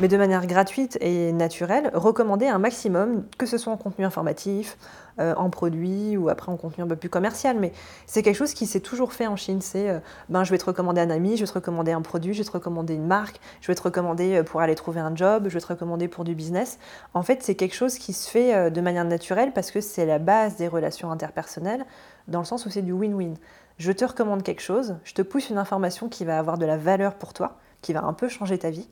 [0.00, 4.76] mais de manière gratuite et naturelle, recommander un maximum, que ce soit en contenu informatif,
[5.20, 7.56] euh, en produit ou après en contenu un peu plus commercial.
[7.58, 7.72] Mais
[8.06, 9.60] c'est quelque chose qui s'est toujours fait en Chine.
[9.60, 12.34] C'est euh, ben, je vais te recommander un ami, je vais te recommander un produit,
[12.34, 15.14] je vais te recommander une marque, je vais te recommander euh, pour aller trouver un
[15.14, 16.78] job, je vais te recommander pour du business.
[17.14, 20.18] En fait, c'est quelque chose qui se fait de manière naturelle parce que c'est la
[20.18, 21.84] base des relations interpersonnelles,
[22.28, 23.34] dans le sens où c'est du win-win.
[23.78, 26.76] Je te recommande quelque chose, je te pousse une information qui va avoir de la
[26.76, 28.88] valeur pour toi, qui va un peu changer ta vie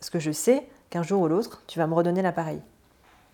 [0.00, 2.60] parce que je sais qu'un jour ou l'autre, tu vas me redonner l'appareil.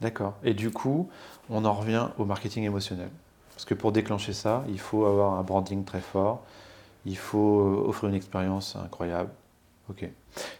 [0.00, 0.34] D'accord.
[0.42, 1.08] Et du coup,
[1.48, 3.08] on en revient au marketing émotionnel.
[3.54, 6.42] Parce que pour déclencher ça, il faut avoir un branding très fort,
[7.06, 9.30] il faut euh, offrir une expérience incroyable.
[9.88, 10.10] Ok.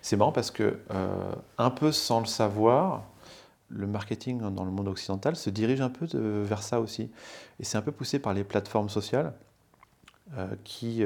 [0.00, 3.02] C'est marrant parce que, euh, un peu sans le savoir,
[3.68, 6.06] le marketing dans le monde occidental se dirige un peu
[6.44, 7.10] vers ça aussi.
[7.58, 9.34] Et c'est un peu poussé par les plateformes sociales
[10.64, 11.04] qui,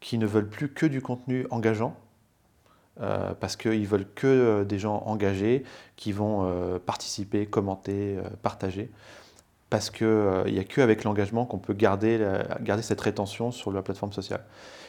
[0.00, 1.96] qui ne veulent plus que du contenu engageant,
[3.00, 5.62] euh, parce qu'ils veulent que euh, des gens engagés
[5.94, 8.90] qui vont euh, participer, commenter, partager.
[9.70, 12.26] Parce qu'il n'y a qu'avec l'engagement qu'on peut garder,
[12.62, 14.42] garder cette rétention sur la plateforme sociale.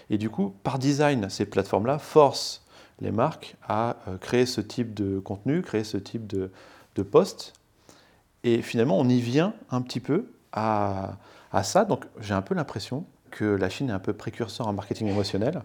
[0.10, 2.66] Et du coup, par design, ces plateformes-là forcent
[3.02, 6.50] les marques à créer ce type de contenu, créer ce type de,
[6.96, 7.52] de post.
[8.46, 11.18] Et finalement, on y vient un petit peu à,
[11.52, 11.84] à ça.
[11.84, 15.62] Donc j'ai un peu l'impression que la Chine est un peu précurseur en marketing émotionnel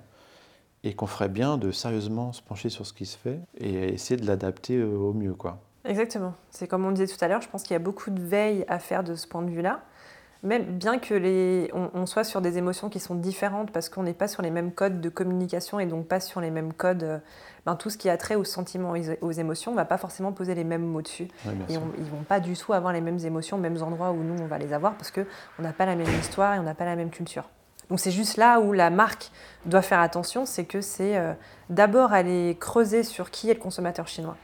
[0.85, 4.21] et qu'on ferait bien de sérieusement se pencher sur ce qui se fait et essayer
[4.21, 5.35] de l'adapter euh, au mieux.
[5.35, 5.59] Quoi.
[5.85, 6.35] Exactement.
[6.51, 8.65] C'est comme on disait tout à l'heure, je pense qu'il y a beaucoup de veille
[8.69, 9.81] à faire de ce point de vue-là.
[10.43, 14.13] Même bien que les, on, soit sur des émotions qui sont différentes parce qu'on n'est
[14.13, 17.19] pas sur les mêmes codes de communication et donc pas sur les mêmes codes, euh,
[17.65, 19.97] ben, tout ce qui a trait aux sentiments et aux émotions, on ne va pas
[19.97, 21.29] forcément poser les mêmes mots dessus.
[21.47, 24.39] et ils ne vont pas du tout avoir les mêmes émotions, mêmes endroits où nous
[24.39, 26.85] on va les avoir parce qu'on n'a pas la même histoire et on n'a pas
[26.85, 27.49] la même culture.
[27.91, 29.31] Donc c'est juste là où la marque
[29.67, 31.33] doit faire attention, c'est que c'est euh,
[31.71, 34.37] d'abord aller creuser sur qui est le consommateur chinois.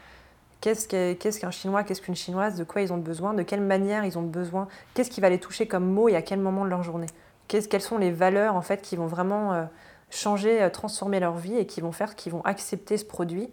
[0.61, 4.19] Qu'est-ce qu'un Chinois, qu'est-ce qu'une Chinoise, de quoi ils ont besoin, de quelle manière ils
[4.19, 6.83] ont besoin, qu'est-ce qui va les toucher comme mot et à quel moment de leur
[6.83, 7.07] journée.
[7.47, 9.63] Quelles sont les valeurs en fait qui vont vraiment euh,
[10.11, 13.49] changer, euh, transformer leur vie et qui vont faire qu'ils vont accepter ce produit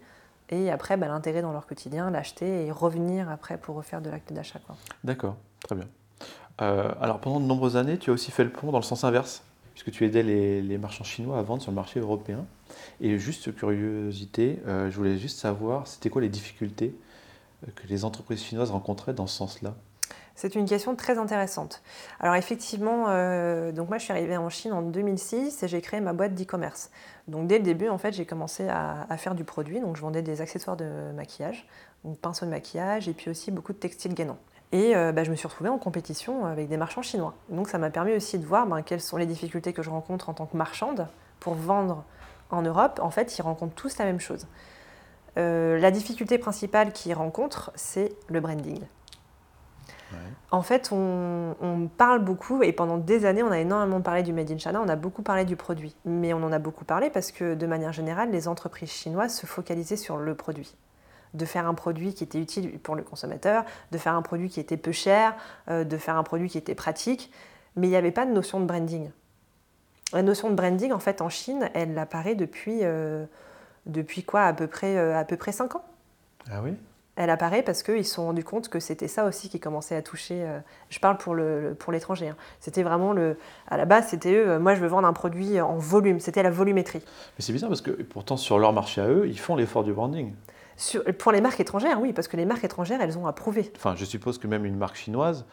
[0.51, 4.59] et après bah, dans leur quotidien, l'acheter et revenir après pour refaire de l'acte d'achat.
[5.03, 5.87] D'accord, très bien.
[6.57, 9.43] alors pendant de nombreuses années, tu as aussi fait le pont dans le sens inverse?
[9.79, 12.45] Puisque tu aidais les, marchands chinois à vendre sur le marché européen.
[12.99, 16.93] Et juste curiosité, euh, je voulais juste savoir, c'était quoi les difficultés
[17.63, 19.75] euh, que les entreprises chinoises rencontraient dans ce sens-là?
[20.35, 21.81] C'est une question très intéressante.
[22.19, 26.01] Alors effectivement, euh, donc moi je suis arrivée en Chine en 2006 et j'ai créé
[26.01, 26.91] ma boîte d'e-commerce.
[27.27, 29.79] Donc dès le début, en fait, j'ai commencé à, à, faire du produit.
[29.79, 31.67] Donc je vendais des accessoires de maquillage,
[32.03, 34.39] donc pinceau de maquillage et puis aussi beaucoup de textiles gainants.
[34.71, 37.33] Et euh, bah, je me suis retrouvée en compétition avec des marchands chinois.
[37.49, 40.29] Donc ça m'a permis aussi de voir ben, quelles sont les difficultés que je rencontre
[40.29, 41.07] en tant que marchande
[41.39, 42.03] pour vendre
[42.51, 42.99] en Europe.
[43.01, 44.47] En fait, ils rencontrent tous la même chose.
[45.37, 48.79] Euh, la difficulté principale qu'ils rencontrent, c'est le branding.
[50.49, 54.33] En fait, on, on, parle beaucoup, et pendant des années, on a énormément parlé du
[54.33, 55.95] Made in China, on a beaucoup parlé du produit.
[56.03, 59.45] Mais on en a beaucoup parlé parce que, de manière générale, les entreprises chinoises se
[59.45, 60.75] focalisaient sur le produit
[61.33, 64.59] de faire un produit qui était utile pour le consommateur, de faire un produit qui
[64.59, 65.35] était peu cher,
[65.69, 67.31] euh, de faire un produit qui était pratique,
[67.75, 69.09] mais il n'y avait pas de notion de branding.
[70.13, 73.25] La notion de branding, en fait, en Chine, elle apparaît depuis, euh,
[73.85, 75.85] depuis quoi à peu, près, euh, à peu près 5 ans.
[76.51, 76.73] Ah oui?
[77.15, 80.01] Elle apparaît parce qu'ils se sont rendus compte que c'était ça aussi qui commençait à
[80.01, 80.47] toucher.
[80.89, 82.27] je parle pour l'étranger.
[82.27, 82.43] Le, pour hein.
[82.61, 83.37] C'était vraiment le.
[83.67, 86.49] À la base, c'était eux, moi je veux vendre un produit en volume, c'était la
[86.49, 86.99] volumétrie.
[86.99, 89.91] Mais c'est bizarre parce que pourtant, sur leur marché à eux, ils font l'effort du
[89.91, 90.31] branding
[91.17, 93.71] pour les marques étrangères, oui, parce que les marques étrangères, elles ont approuvé.
[93.75, 95.45] Enfin, je suppose que même une marque chinoise,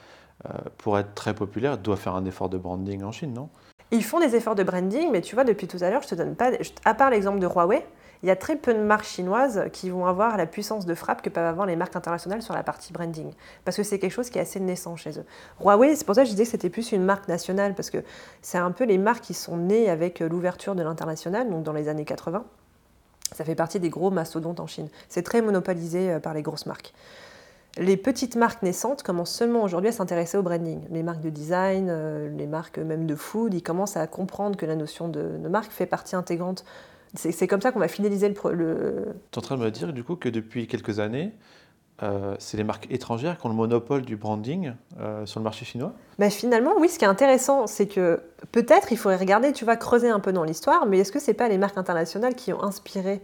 [0.45, 3.49] euh, pour être très populaire, doit faire un effort de branding en Chine, non?
[3.91, 6.15] Ils font des efforts de branding, mais tu vois, depuis tout à l'heure, je te
[6.15, 6.51] donne pas.
[6.85, 7.87] À part l'exemple de Huawei,
[8.23, 11.23] il y a très peu de marques chinoises qui vont avoir la puissance de frappe
[11.23, 13.31] que peuvent avoir les marques internationales sur la partie branding.
[13.65, 15.25] Parce que c'est quelque chose qui est assez naissant chez eux.
[15.61, 17.99] Huawei, c'est pour ça que je disais que c'était plus une marque nationale, parce que
[18.43, 21.89] c'est un peu les marques qui sont nées avec l'ouverture de l'international, donc dans les
[21.89, 22.45] années 80.
[23.37, 24.89] Ça fait partie des gros mastodontes en Chine.
[25.11, 26.95] C'est très monopolisé euh, par les grosses marques.
[27.77, 30.81] Les petites marques naissantes commencent seulement aujourd'hui à s'intéresser au branding.
[30.91, 34.65] Les marques de design, euh, les marques même de food, ils commencent à comprendre que
[34.65, 36.65] la notion de, marque fait partie intégrante.
[37.15, 38.53] C'est comme ça qu'on va fidéliser le...
[38.55, 39.05] le...
[39.31, 41.35] Tu es en train de me dire du coup que depuis quelques années,
[42.03, 45.65] euh, c'est les marques étrangères qui ont le monopole du branding euh, sur le marché
[45.65, 45.93] chinois
[46.29, 48.21] Finalement, oui, ce qui est intéressant, c'est que
[48.53, 51.31] peut-être il faudrait regarder, tu vas creuser un peu dans l'histoire, mais est-ce que ce
[51.31, 53.23] n'est pas les marques internationales qui ont inspiré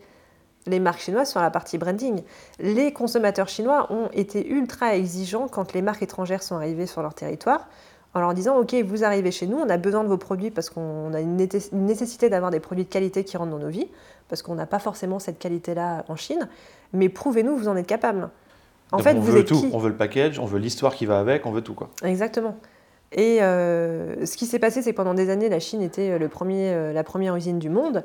[0.67, 2.23] les marques chinoises sur la partie branding?
[2.61, 7.13] Les consommateurs chinois ont été ultra exigeants quand les marques étrangères sont arrivées sur leur
[7.13, 7.69] territoire,
[8.15, 10.71] en leur disant Ok, vous arrivez chez nous, on a besoin de vos produits parce
[10.71, 13.89] qu'on a une nécessité d'avoir des produits de qualité qui rentrent dans nos vies,
[14.29, 16.49] parce qu'on n'a pas forcément cette qualité-là en Chine,
[16.95, 18.31] mais prouvez-nous vous en êtes capable.
[18.93, 19.65] En fait, on vous veut tout.
[19.73, 21.75] On veut le package, on veut l'histoire qui va avec, on veut tout.
[21.75, 21.91] quoi.
[22.05, 22.57] Exactement.
[23.13, 26.19] Et euh, ce qui s'est passé, c'est que pendant des années, la Chine était euh,
[26.19, 28.05] le premier, euh, la première usine du monde.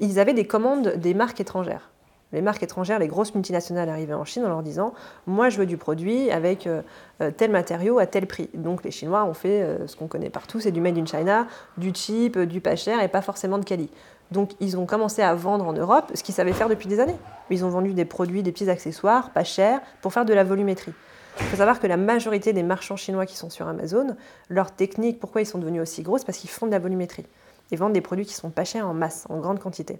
[0.00, 1.90] Ils avaient des commandes des marques étrangères.
[2.32, 4.94] Les marques étrangères, les grosses multinationales arrivaient en Chine en leur disant
[5.26, 6.68] Moi, je veux du produit avec
[7.36, 8.48] tel matériau à tel prix.
[8.54, 11.90] Donc, les Chinois ont fait ce qu'on connaît partout c'est du made in China, du
[11.92, 13.90] cheap, du pas cher et pas forcément de quali.
[14.30, 17.16] Donc ils ont commencé à vendre en Europe ce qu'ils savaient faire depuis des années.
[17.50, 20.92] Ils ont vendu des produits, des petits accessoires, pas chers, pour faire de la volumétrie.
[21.40, 24.16] Il faut savoir que la majorité des marchands chinois qui sont sur Amazon,
[24.48, 27.24] leur technique, pourquoi ils sont devenus aussi gros, c'est parce qu'ils font de la volumétrie.
[27.70, 29.98] Ils vendent des produits qui sont pas chers en masse, en grande quantité.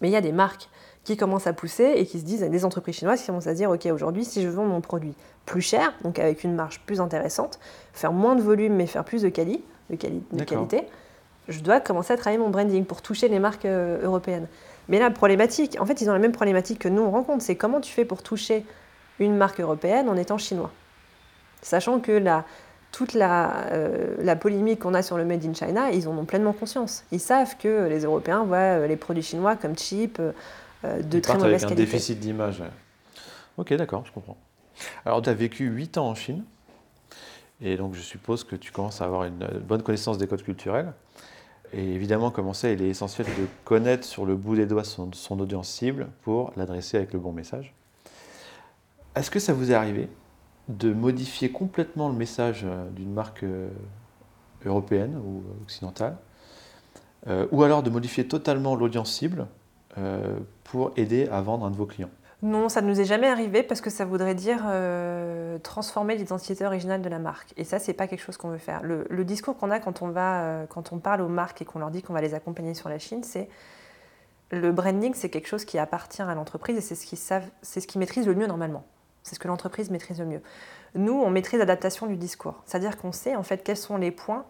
[0.00, 0.68] Mais il y a des marques
[1.04, 3.56] qui commencent à pousser et qui se disent, des entreprises chinoises qui commencent à se
[3.56, 5.14] dire, OK, aujourd'hui, si je vends mon produit
[5.46, 7.58] plus cher, donc avec une marge plus intéressante,
[7.92, 9.96] faire moins de volume mais faire plus de, quali, de,
[10.32, 10.86] de qualité,
[11.48, 14.46] je dois commencer à travailler mon branding pour toucher les marques euh, européennes.
[14.88, 17.56] Mais la problématique, en fait, ils ont la même problématique que nous on rencontre, c'est
[17.56, 18.64] comment tu fais pour toucher
[19.18, 20.70] une marque européenne en étant chinois?
[21.62, 22.44] Sachant que la,
[22.90, 26.24] toute la, euh, la polémique qu'on a sur le Made in China, ils en ont
[26.24, 27.04] pleinement conscience.
[27.12, 31.62] Ils savent que les Européens voient euh, les produits chinois comme cheap, de très mauvaise
[31.62, 32.60] avec un déficit d'image.
[33.56, 34.36] Ok, d'accord, je comprends.
[35.04, 36.42] Alors, tu as vécu 8 ans en Chine,
[37.60, 40.92] et donc je suppose que tu commences à avoir une bonne connaissance des codes culturels.
[41.74, 45.10] Et évidemment, comme ça, il est essentiel de connaître sur le bout des doigts son,
[45.40, 47.74] audience cible pour l'adresser avec le bon message.
[49.16, 50.08] Est-ce que ça vous est arrivé
[50.68, 53.68] de modifier complètement le message euh, d'une marque euh,
[54.64, 56.16] européenne ou occidentale,
[57.26, 59.46] euh, ou alors de modifier totalement l'audience cible
[60.64, 62.08] pour aider à vendre un de vos clients?
[62.42, 66.66] Non, ça ne nous est jamais arrivé parce que ça voudrait dire euh, transformer l'identité
[66.66, 67.54] originale de la marque.
[67.56, 68.82] Et ça, c'est pas quelque chose qu'on veut faire.
[68.82, 71.78] Le, discours qu'on a quand on, va, euh, quand on parle aux marques et qu'on
[71.78, 73.48] leur dit qu'on va les accompagner sur la Chine, c'est
[74.50, 77.80] le branding, c'est quelque chose qui appartient à l'entreprise et c'est ce qu'ils savent, c'est
[77.80, 78.84] ce qu'ils maîtrisent le mieux normalement.
[79.22, 80.42] C'est ce que l'entreprise maîtrise le mieux.
[80.96, 82.60] Nous, on maîtrise l'adaptation du discours.
[82.66, 84.44] C'est-à-dire qu'on sait en fait quels sont les points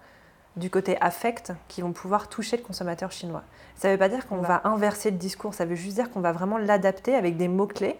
[0.56, 3.42] du côté affect qui vont pouvoir toucher le consommateur chinois.
[3.76, 6.20] Ça ne veut pas dire qu'on va inverser le discours, ça veut juste dire qu'on
[6.20, 7.96] va vraiment l'adapter avec des mots-clés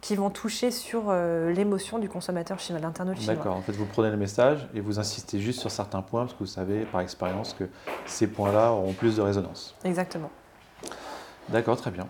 [0.00, 3.34] qui vont toucher sur euh, l'émotion du consommateur chinois, l'internaute chinois.
[3.34, 6.34] D'accord, en fait vous prenez le message et vous insistez juste sur certains points parce
[6.34, 7.64] que vous savez par expérience que
[8.06, 9.74] ces points-là auront plus de résonance.
[9.84, 10.30] Exactement.
[11.48, 12.06] D'accord, très bien.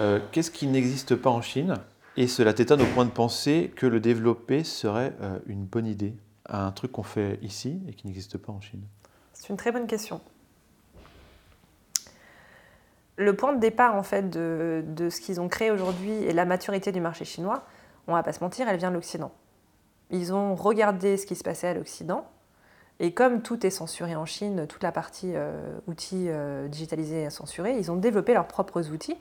[0.00, 1.76] Euh, qu'est-ce qui n'existe pas en Chine?
[2.16, 6.16] Et cela t'étonne au point de penser que le développer serait euh, une bonne idée,
[6.46, 8.82] un truc qu'on fait ici et qui n'existe pas en Chine?
[9.40, 10.20] C'est une très bonne question.
[13.16, 16.92] Le point de départ en fait de, ce qu'ils ont créé aujourd'hui et la maturité
[16.92, 17.64] du marché chinois,
[18.06, 19.32] on va pas se mentir, elle vient de l'Occident.
[20.10, 22.28] Ils ont regardé ce qui se passait à l'Occident
[22.98, 27.30] et comme tout est censuré en Chine, toute la partie euh, outils euh, digitalisés est
[27.30, 29.16] censurée, ils ont développé leurs propres outils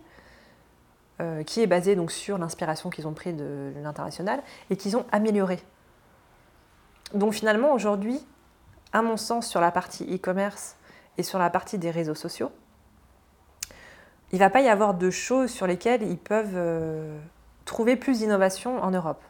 [1.21, 5.05] euh, qui est basé donc sur l'inspiration qu'ils ont pris de l'international et qu'ils ont
[5.13, 5.59] amélioré.
[7.13, 8.19] Donc finalement aujourd'hui,
[8.93, 10.75] à mon sens, sur la partie e-commerce
[11.17, 12.51] et sur la partie des réseaux sociaux,
[14.31, 17.17] il ne va pas y avoir de choses sur lesquelles ils peuvent euh,
[17.65, 19.21] trouver plus d'innovation en Europe.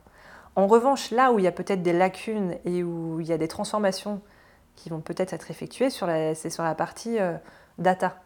[0.55, 3.37] En revanche, là où il y a peut-être des lacunes et où il y a
[3.37, 4.21] des transformations
[4.75, 7.33] qui vont peut-être être effectuées, c'est sur la partie euh,
[7.77, 8.17] data.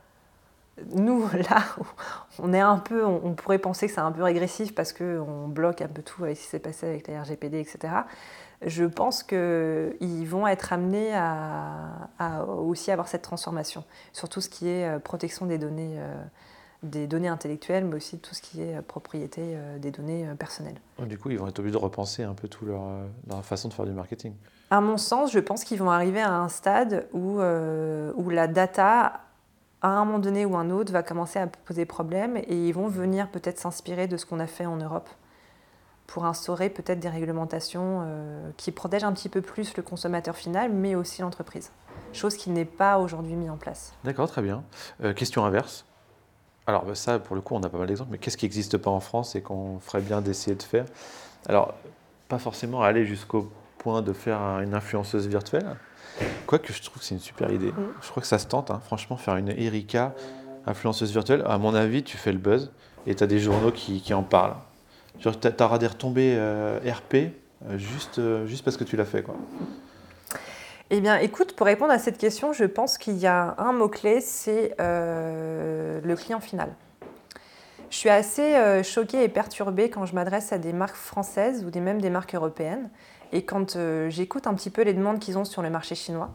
[0.95, 1.63] Nous, là,
[2.39, 5.81] on est un peu, on, pourrait penser que c'est un peu régressif parce qu'on bloque
[5.81, 7.93] un peu tout avec ce qui s'est passé avec la RGPD, etc
[8.65, 14.69] je pense qu'ils vont être amenés à, aussi avoir cette transformation, sur tout ce qui
[14.69, 16.23] est euh, protection des données, euh,
[16.83, 20.79] des données intellectuelles, mais aussi tout ce qui est euh, propriété des données personnelles.
[20.99, 22.83] Du coup, ils vont être obligés de repenser un peu toute leur,
[23.27, 24.33] leur, façon de faire du marketing.
[24.69, 29.21] À mon sens, je pense qu'ils vont arriver à un stade où, où la data,
[29.81, 32.87] à un moment donné ou un autre, va commencer à poser problème et ils vont
[32.87, 35.09] venir peut-être s'inspirer de ce qu'on a fait en Europe
[36.07, 40.71] pour instaurer peut-être des réglementations euh, qui protègent un petit peu plus le consommateur final,
[40.71, 41.71] mais aussi l'entreprise.
[42.11, 43.93] Chose qui n'est pas aujourd'hui mise en place.
[44.03, 44.63] D'accord, très bien.
[45.03, 45.85] Euh, question inverse.
[46.67, 48.77] Alors bah, ça, pour le coup, on a pas mal d'exemples, mais qu'est-ce qui n'existe
[48.77, 50.85] pas en France et qu'on ferait bien d'essayer de faire?
[51.47, 51.73] Alors,
[52.29, 55.75] pas forcément aller jusqu'au point de faire une influenceuse virtuelle.
[56.45, 57.73] Quoique je trouve que c'est une super idée.
[58.01, 58.79] Je crois que ça se tente, hein.
[58.85, 60.13] franchement, faire une Erika
[60.65, 61.43] influenceuse virtuelle.
[61.47, 62.71] À mon avis, tu fais le buzz
[63.07, 64.55] et tu as des journaux qui, qui en parlent.
[65.19, 66.37] Tu auras des retombées
[66.85, 67.33] RP
[67.77, 69.23] juste, euh, juste parce que tu l'as fait.
[69.23, 69.35] Quoi.
[70.89, 74.21] Eh bien, écoute, pour répondre à cette question, je pense qu'il y a un mot-clé,
[74.21, 76.73] c'est euh, le client final.
[77.89, 81.69] Je suis assez euh, choquée et perturbée quand je m'adresse à des marques françaises ou
[81.69, 82.89] des, même des marques européennes
[83.31, 83.77] et quand
[84.09, 86.29] j'écoute un petit peu les demandes qu'ils ont sur le marché chinois.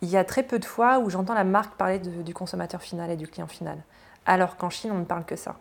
[0.00, 3.10] Il y a très peu de fois où j'entends la marque parler du consommateur final
[3.10, 3.76] et du client final,
[4.24, 5.56] alors qu'en Chine, on ne parle que ça.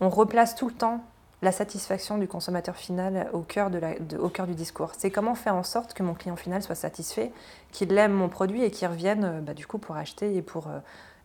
[0.00, 1.04] On replace tout le temps
[1.42, 4.92] la satisfaction du consommateur final au cœur, du discours.
[4.96, 7.30] C'est comment faire en sorte que mon client final soit satisfait,
[7.72, 10.68] qu'il aime mon produit et qu'il revienne euh, bah, du coup pour acheter et pour,
[10.68, 10.78] euh,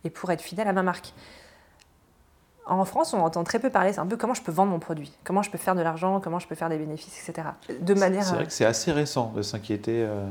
[0.04, 1.14] et pour être fidèle à ma marque.
[2.72, 4.80] En France, on entend très peu parler, c'est un peu comment je peux vendre mon
[4.80, 7.50] produit, comment je peux faire de l'argent, comment je peux faire des bénéfices, etc.
[7.82, 8.24] De manière.
[8.24, 10.04] C'est euh, vrai que c'est assez récent de s'inquiéter.
[10.04, 10.26] euh,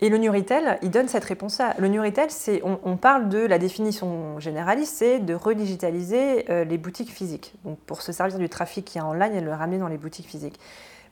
[0.00, 1.74] et le New Retail, il donne cette réponse-là.
[1.78, 6.64] Le New Retail, c'est, on, on parle de la définition généraliste, c'est de redigitaliser euh,
[6.64, 7.52] les boutiques physiques.
[7.66, 9.98] Donc pour se servir du trafic qui est en ligne et le ramener dans les
[9.98, 10.58] boutiques physiques.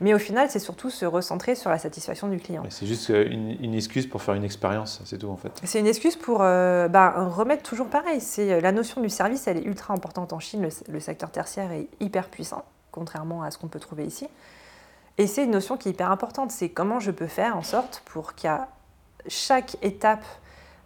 [0.00, 2.62] Mais au final, c'est surtout se recentrer sur la satisfaction du client.
[2.70, 5.52] c'est juste une, une excuse pour faire une expérience, c'est tout en fait.
[5.62, 8.20] C'est une excuse pour euh, bah, remettre toujours pareil.
[8.20, 10.62] C'est euh, la notion du service, elle est ultra importante en Chine.
[10.62, 14.26] Le, le secteur tertiaire est hyper puissant, contrairement à ce qu'on peut trouver ici.
[15.18, 16.50] Et c'est une notion qui est hyper importante.
[16.50, 18.68] C'est comment je peux faire en sorte pour qu'à
[19.28, 20.24] chaque étape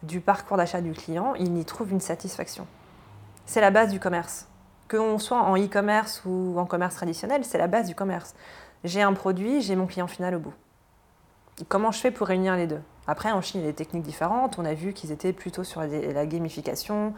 [0.02, 2.66] du parcours d'achat du client, il y trouve une satisfaction.
[3.46, 4.48] C'est la base du commerce.
[4.90, 8.34] Qu'on soit en e-commerce ou en commerce traditionnel, c'est la base du commerce.
[8.84, 10.52] J'ai un produit, j'ai mon client final au bout.
[11.68, 12.82] Comment je fais pour réunir les deux?
[13.06, 14.58] Après, en Chine, il y a des techniques différentes.
[14.58, 17.14] On a vu qu'ils étaient plutôt sur la, gamification,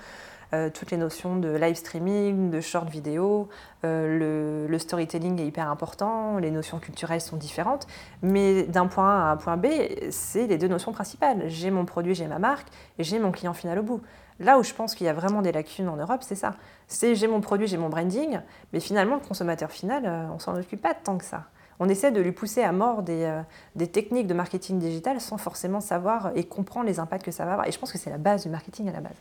[0.55, 3.49] euh, toutes les notions de live streaming, de short vidéo.
[3.85, 6.39] Euh, le, le storytelling est hyper important.
[6.39, 7.89] Les notions culturelles sont différentes.
[8.23, 9.67] Mais d'un point A à un point B,
[10.11, 11.49] c'est les deux notions principales.
[11.49, 14.03] J'ai mon produit, j'ai ma marque, et j'ai mon client final au bout.
[14.39, 16.55] Là où je pense qu'il y a vraiment des lacunes en Europe, c'est ça.
[16.87, 18.41] C'est j'ai mon produit, j'ai mon branding,
[18.73, 21.45] mais finalement, le consommateur final, euh, on s'en occupe pas tant que ça.
[21.79, 23.43] On essaie de lui pousser à mort des, euh,
[23.75, 27.53] des techniques de marketing digital sans forcément savoir et comprendre les impacts que ça va
[27.53, 27.69] avoir.
[27.69, 29.17] Et je pense que c'est la base du marketing à la base.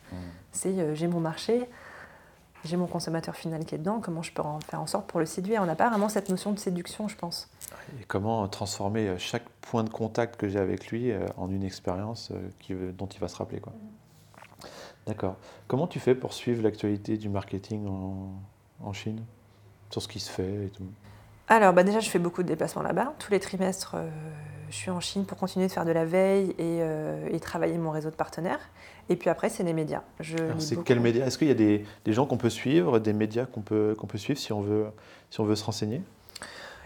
[0.52, 1.68] C'est euh, j'ai mon marché,
[2.64, 5.20] j'ai mon consommateur final qui est dedans, comment je peux en faire en sorte pour
[5.20, 5.62] le séduire.
[5.62, 7.50] On n'a pas vraiment cette notion de séduction, je pense.
[8.00, 12.32] Et comment transformer euh, chaque point de contact que j'ai avec lui en une expérience
[12.70, 13.60] dont il va se rappeler.
[13.60, 13.74] quoi.
[15.08, 15.36] D'accord.
[15.68, 18.30] Comment tu fais pour suivre l'actualité du marketing en,
[18.84, 19.22] en Chine?
[19.92, 20.84] Sur ce qui se fait et tout
[21.48, 23.14] Alors, bah déjà, je fais beaucoup de déplacements là-bas.
[23.20, 24.10] Tous les trimestres, euh,
[24.70, 27.78] je suis en Chine pour continuer de faire de la veille et, euh, et travailler
[27.78, 28.60] mon réseau de partenaires.
[29.10, 30.02] Et puis après, c'est les médias.
[30.58, 33.46] C'est quels médias Est-ce qu'il y a des, des gens qu'on peut suivre, des médias
[33.46, 34.88] qu'on peut, qu'on peut suivre si on veut,
[35.30, 36.02] si on veut se renseigner?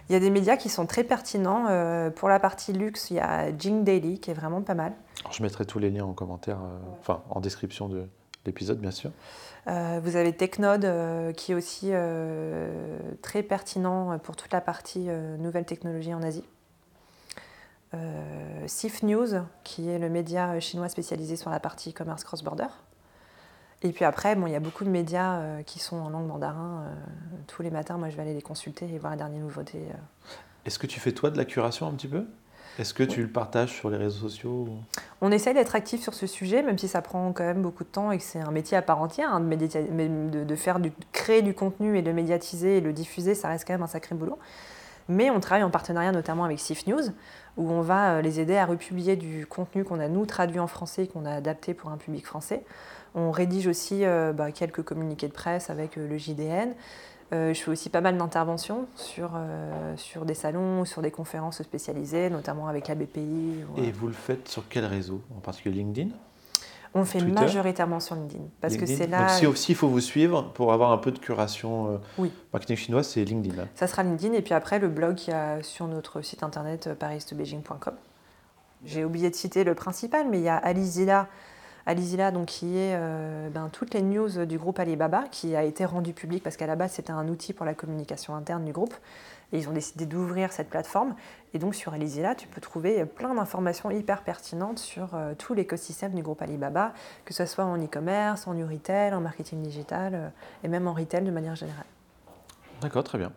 [0.09, 1.67] Il y a des médias qui sont très pertinents.
[1.69, 4.91] Euh, pour la partie luxe, il y a Jing Daily qui est vraiment pas mal.
[5.21, 6.57] Alors, Je mettrai tous les liens en commentaire,
[6.99, 8.07] enfin en description de
[8.45, 9.11] l'épisode bien sûr.
[9.67, 15.07] Euh, vous avez Technode euh, qui est aussi euh, très pertinent pour toute la partie
[15.39, 16.45] nouvelles technologies en Asie.
[18.67, 19.29] Sif News
[19.63, 22.67] qui est le média chinois spécialisé sur la partie e-commerce cross-border.
[23.81, 26.85] Et puis après, bon, il y a beaucoup de médias qui sont en langue mandarin.
[27.47, 29.87] tous les matins, moi, je vais aller les consulter et voir les dernières nouveautés.
[30.65, 32.25] Est-ce que tu fais toi de la curation un petit peu?
[32.79, 34.69] Est-ce que tu le partages sur les réseaux sociaux
[35.19, 37.89] On essaye d'être actif sur ce sujet, même si ça prend quand même beaucoup de
[37.89, 39.33] temps et que c'est un métier à part entière.
[39.33, 43.67] hein, de, faire du, créer du contenu et de médiatiser et le diffuser, ça reste
[43.67, 44.39] quand même un sacré boulot.
[45.09, 47.01] Mais on travaille en partenariat notamment avec Sif News,
[47.57, 50.67] où on va euh, les aider à republier du contenu qu'on a nous traduit en
[50.67, 52.63] français et qu'on a adapté pour un public français.
[53.13, 56.75] On rédige aussi euh, bah, quelques communiqués de presse avec euh, le JDN.
[57.31, 61.61] Euh, je fais aussi pas mal d'interventions sur, euh, sur des salons, sur des conférences
[61.61, 63.63] spécialisées, notamment avec la BPI.
[63.77, 66.09] ou, Et vous le faites sur quel réseau En particulier LinkedIn?
[66.95, 67.39] On le fait Twitter?
[67.39, 68.43] majoritairement sur LinkedIn.
[68.61, 69.39] Parce que c'est là.
[69.43, 72.31] Donc si, s'il faut vous suivre pour avoir un peu de curation euh, Oui.
[72.51, 73.61] marketing chinois, c'est LinkedIn.
[73.61, 73.67] hein.
[73.75, 76.89] Ça sera LinkedIn et puis après le blog qu'il y a sur notre site internet
[76.97, 77.93] paris-beijing.com.
[78.85, 81.27] J'ai oublié de citer le principal, mais il y a Alizila,
[81.89, 85.85] Alizila donc, qui est euh, ben, toutes les news du groupe Alibaba qui a été
[85.85, 88.93] rendu public parce qu'à la base c'était un outil pour la communication interne du groupe
[89.51, 91.15] et ils ont décidé d'ouvrir cette plateforme.
[91.55, 96.13] Et donc sur Alizila, tu peux trouver plein d'informations hyper pertinentes sur euh, tout l'écosystème
[96.13, 96.93] du groupe Alibaba,
[97.25, 100.29] que ce soit en e-commerce, en new retail, en marketing digital euh,
[100.63, 101.85] et même en retail de manière générale.
[102.81, 103.33] D'accord, très bien.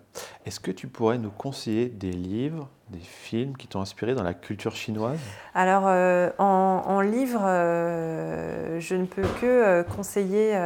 [0.47, 4.35] Est-ce que tu pourrais nous conseiller des livres, des films qui t'ont inspiré dans la
[4.35, 5.19] culture chinoise?
[5.55, 10.57] Alors, euh, en, livre, euh, je ne peux que euh, conseiller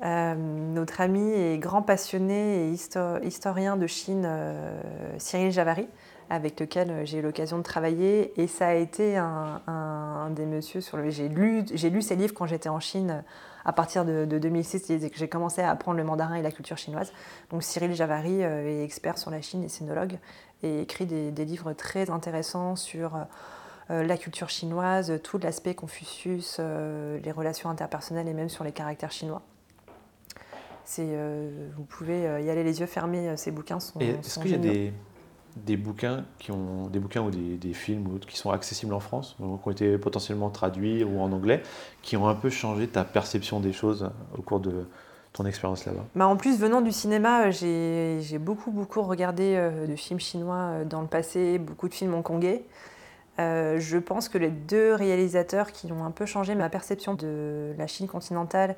[0.00, 4.28] notre ami et grand passionné et historien de Chine,
[5.18, 5.88] Cyril Javary,
[6.30, 8.40] avec lequel j'ai eu l'occasion de travailler.
[8.40, 11.10] Et ça a été un, des messieurs sur le.
[11.10, 13.24] J'ai lu, j'ai lu ses livres quand j'étais en Chine
[13.64, 16.78] à partir de, 2006 et que j'ai commencé à apprendre le mandarin et la culture
[16.78, 17.12] chinoise.
[17.50, 20.18] Donc Cyril Javary euh, est expert sur la Chine et sinologue
[20.62, 23.16] et écrit des, livres très intéressants sur
[23.90, 29.12] euh, la culture chinoise, tout l'aspect Confucius, les relations interpersonnelles et même sur les caractères
[29.12, 29.42] chinois.
[30.96, 34.00] Vous pouvez y aller les yeux fermés, ces bouquins sont.
[34.00, 34.92] est-ce qu'il y a des,
[35.64, 39.36] des bouquins qui ont des bouquins ou des, films ou qui sont accessibles en France,
[39.36, 41.62] qui ont été potentiellement traduits ou en anglais,
[42.02, 44.86] qui ont un peu changé ta perception des choses au cours de
[45.32, 49.94] ton expérience là-bas bah En plus, venant du cinéma, j'ai beaucoup, beaucoup regardé euh, de
[49.94, 52.64] films chinois euh, dans le passé, beaucoup de films hongkongais.
[53.38, 57.72] Euh, je pense que les deux réalisateurs qui ont un peu changé ma perception de
[57.78, 58.74] la Chine continentale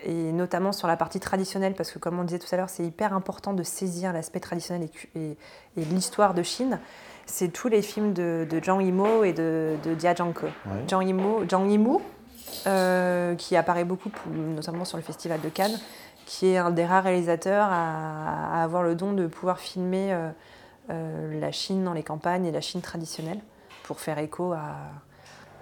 [0.00, 2.84] et notamment sur la partie traditionnelle, parce que comme on disait tout à l'heure, c'est
[2.84, 5.36] hyper important de saisir l'aspect traditionnel et,
[5.76, 6.80] l'histoire de Chine.
[7.26, 10.44] C'est tous les films de, de Zhang Yimou et de, de Jia Zhangke.
[10.88, 12.02] Zhang Yimou, Zhang Yimou
[12.66, 15.78] euh, qui apparaît beaucoup, notamment sur le Festival de Cannes,
[16.24, 20.30] qui est un des rares réalisateurs à, avoir le don de pouvoir filmer euh,
[20.90, 23.40] euh, la Chine dans les campagnes et la Chine traditionnelle,
[23.82, 24.76] pour faire écho à,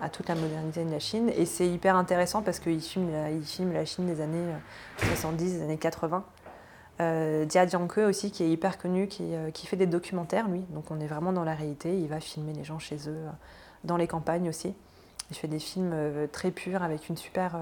[0.03, 1.31] à toute la modernité de la Chine.
[1.37, 4.53] Et c'est hyper intéressant parce qu'il filme, la, il filme la Chine des années
[4.99, 6.25] 70, euh, des années 80.
[7.01, 10.61] Euh, Jia Jiangke aussi, qui est hyper connu, qui, euh, qui, fait des documentaires, lui.
[10.71, 11.99] Donc on est vraiment dans la réalité.
[11.99, 13.31] Il va filmer les gens chez eux, euh,
[13.85, 14.75] dans les campagnes aussi.
[15.31, 15.95] Il fait des films
[16.31, 17.57] très purs avec une super,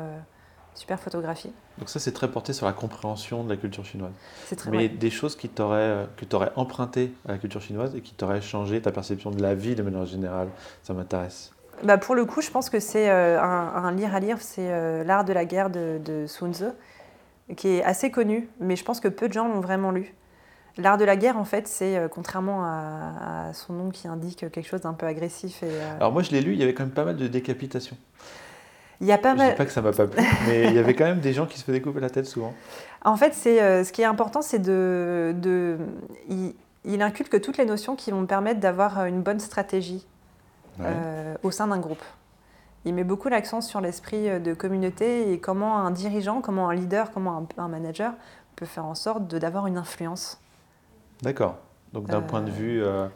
[0.75, 1.53] super photographie.
[1.79, 4.11] Donc ça, c'est très porté sur la compréhension de la culture chinoise.
[4.47, 7.95] C'est très Mais des choses qui t'auraient, que tu aurais empruntées à la culture chinoise
[7.95, 10.49] et qui t'auraient changé ta perception de la vie de manière générale,
[10.83, 11.53] ça m'intéresse.
[11.85, 15.05] Bah pour le coup, je pense que c'est euh, un, lire à lire, c'est euh,
[15.05, 16.67] L'art de la guerre de, de, Sun Tzu,
[17.57, 20.15] qui est assez connu, mais je pense que peu de gens l'ont vraiment lu.
[20.77, 24.67] L'art de la guerre, en fait, c'est euh, contrairement à, son nom qui indique quelque
[24.67, 25.63] chose d'un peu agressif.
[25.63, 27.97] Et, Alors moi, je l'ai lu, il y avait quand même pas mal de décapitations.
[29.01, 29.51] Il y a pas je mal.
[29.51, 31.47] dis pas que ça m'a pas plu, mais il y avait quand même des gens
[31.47, 32.53] qui se faisaient couper la tête souvent.
[33.03, 35.79] En fait, c'est ce qui est important, c'est de, de
[36.29, 36.55] il,
[36.85, 40.07] il inculque toutes les notions qui vont permettre d'avoir une bonne stratégie
[40.81, 42.03] euh, au sein d'un groupe.
[42.85, 46.75] Il met beaucoup l'accent sur l'esprit euh, de communauté et comment un dirigeant, comment un
[46.75, 48.15] leader, comment un, manager
[48.57, 50.41] peut faire en sorte d'avoir une influence.
[51.23, 51.57] D'accord.
[51.93, 53.09] Donc d'un point de euh,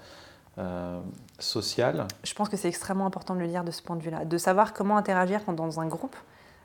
[0.57, 1.05] vue
[1.39, 2.07] social.
[2.23, 4.39] Je pense que c'est extrêmement important de le lire de ce point de vue-là, de
[4.39, 6.17] savoir comment interagir dans un groupe,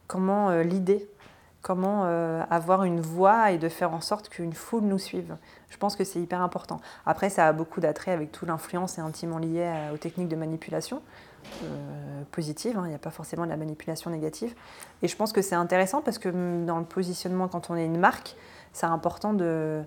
[0.08, 1.10] comment l'idée
[1.62, 5.36] comment euh, avoir une voix et de faire en sorte qu'une foule nous suive.
[5.70, 6.80] Je pense que c'est hyper important.
[7.06, 11.02] Après, ça a beaucoup d'attrait avec toute l'influence et intimement liée aux techniques de manipulation
[11.64, 12.78] euh, positive.
[12.78, 12.84] Hein.
[12.86, 14.54] Il n'y a pas forcément de la manipulation négative.
[15.02, 17.86] Et je pense que c'est intéressant parce que mm, dans le positionnement, quand on est
[17.86, 18.36] une marque,
[18.74, 19.84] c'est important de,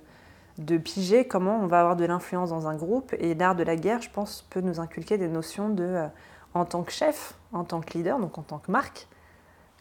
[0.59, 3.15] de piger comment on va avoir de l'influence dans un groupe.
[3.19, 6.07] Et l'art de la guerre, je pense, peut nous inculquer des notions de, euh,
[6.55, 9.07] en tant que chef, en tant que leader, donc en tant que marque,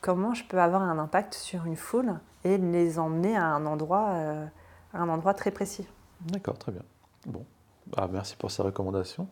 [0.02, 4.10] comment je peux avoir un impact sur une foule et les emmener à un endroit,
[4.10, 4.46] euh,
[4.94, 5.88] un endroit très précis.
[6.22, 6.82] D'accord, très bien.
[7.28, 7.46] Bon,
[7.96, 9.28] ah, merci pour ces recommandations.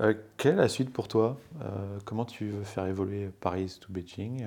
[0.00, 1.36] Euh, quelle est la suite pour toi?
[1.60, 4.46] Euh, Comment tu veux faire évoluer Paris to Beijing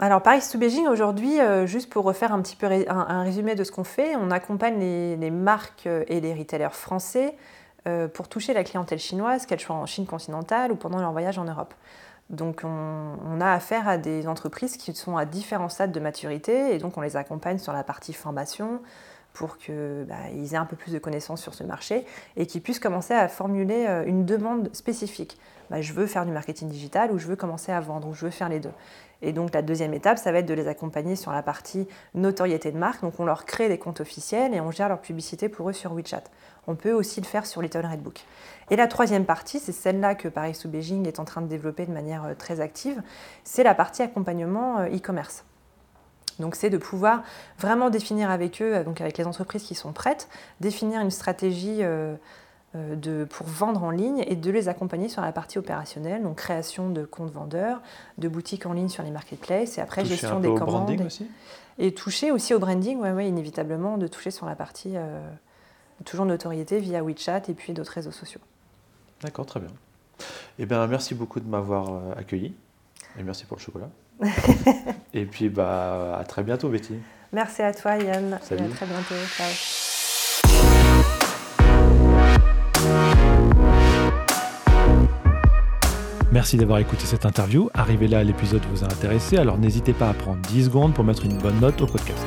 [0.00, 3.72] alors Paris to Beijing aujourd'hui, juste pour refaire un petit peu un, résumé de ce
[3.72, 7.36] qu'on fait, on accompagne les, les, marques et les retailers français
[8.14, 11.46] pour toucher la clientèle chinoise, qu'elle soit en Chine continentale ou pendant leur voyage en
[11.46, 11.74] Europe.
[12.30, 16.78] Donc on, a affaire à des entreprises qui sont à différents stades de maturité et
[16.78, 18.82] donc on les accompagne sur la partie formation
[19.32, 22.04] pour qu'ils bah, aient un peu plus de connaissances sur ce marché
[22.36, 25.38] et qu'ils puissent commencer à formuler euh, une demande spécifique.
[25.70, 28.24] Bah, je veux faire du marketing digital ou je veux commencer à vendre ou je
[28.24, 28.72] veux faire les deux.
[29.20, 32.72] Et donc la deuxième étape, ça va être de les accompagner sur la partie notoriété
[32.72, 33.02] de marque.
[33.02, 35.92] Donc on leur crée des comptes officiels et on gère leur publicité pour eux sur
[35.92, 36.24] WeChat.
[36.66, 38.20] On peut aussi le faire sur Little Redbook.
[38.70, 41.86] Et la troisième partie, c'est celle-là que Paris sous Beijing est en train de développer
[41.86, 43.02] de manière euh, très active,
[43.44, 45.44] c'est la partie accompagnement euh, e-commerce.
[46.38, 47.22] Donc c'est de pouvoir
[47.58, 50.28] vraiment définir avec eux, donc avec les entreprises qui sont prêtes,
[50.60, 52.14] définir une stratégie euh,
[52.74, 56.90] de, pour vendre en ligne et de les accompagner sur la partie opérationnelle, donc création
[56.90, 57.82] de comptes vendeurs,
[58.18, 60.84] de boutiques en ligne sur les marketplaces et après gestion des commandes.
[60.84, 61.26] Branding aussi
[61.80, 64.96] et toucher aussi au branding, ouais, ouais, inévitablement, de toucher sur la partie
[66.04, 68.40] toujours notoriété via WeChat et puis d'autres réseaux sociaux.
[69.22, 69.70] D'accord, très bien.
[70.58, 72.54] Eh bien, merci beaucoup de m'avoir euh, accueilli.
[73.18, 73.90] Et merci pour le chocolat.
[75.14, 76.94] et puis, bah, à très bientôt, Betty.
[77.32, 78.38] Merci à toi, Yann.
[78.42, 78.64] Salut.
[78.64, 79.14] à très bientôt.
[79.36, 79.48] Ciao.
[86.30, 87.70] Merci d'avoir écouté cette interview.
[87.74, 91.24] Arrivé là, l'épisode vous a intéressé, alors n'hésitez pas à prendre 10 secondes pour mettre
[91.24, 92.24] une bonne note au podcast.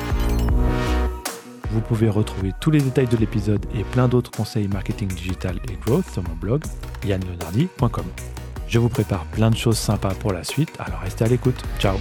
[1.72, 5.76] Vous pouvez retrouver tous les détails de l'épisode et plein d'autres conseils marketing digital et
[5.86, 6.62] growth sur mon blog
[7.04, 8.04] yannleonardi.com.
[8.68, 11.62] Je vous prépare plein de choses sympas pour la suite, alors restez à l'écoute.
[11.78, 11.96] Ciao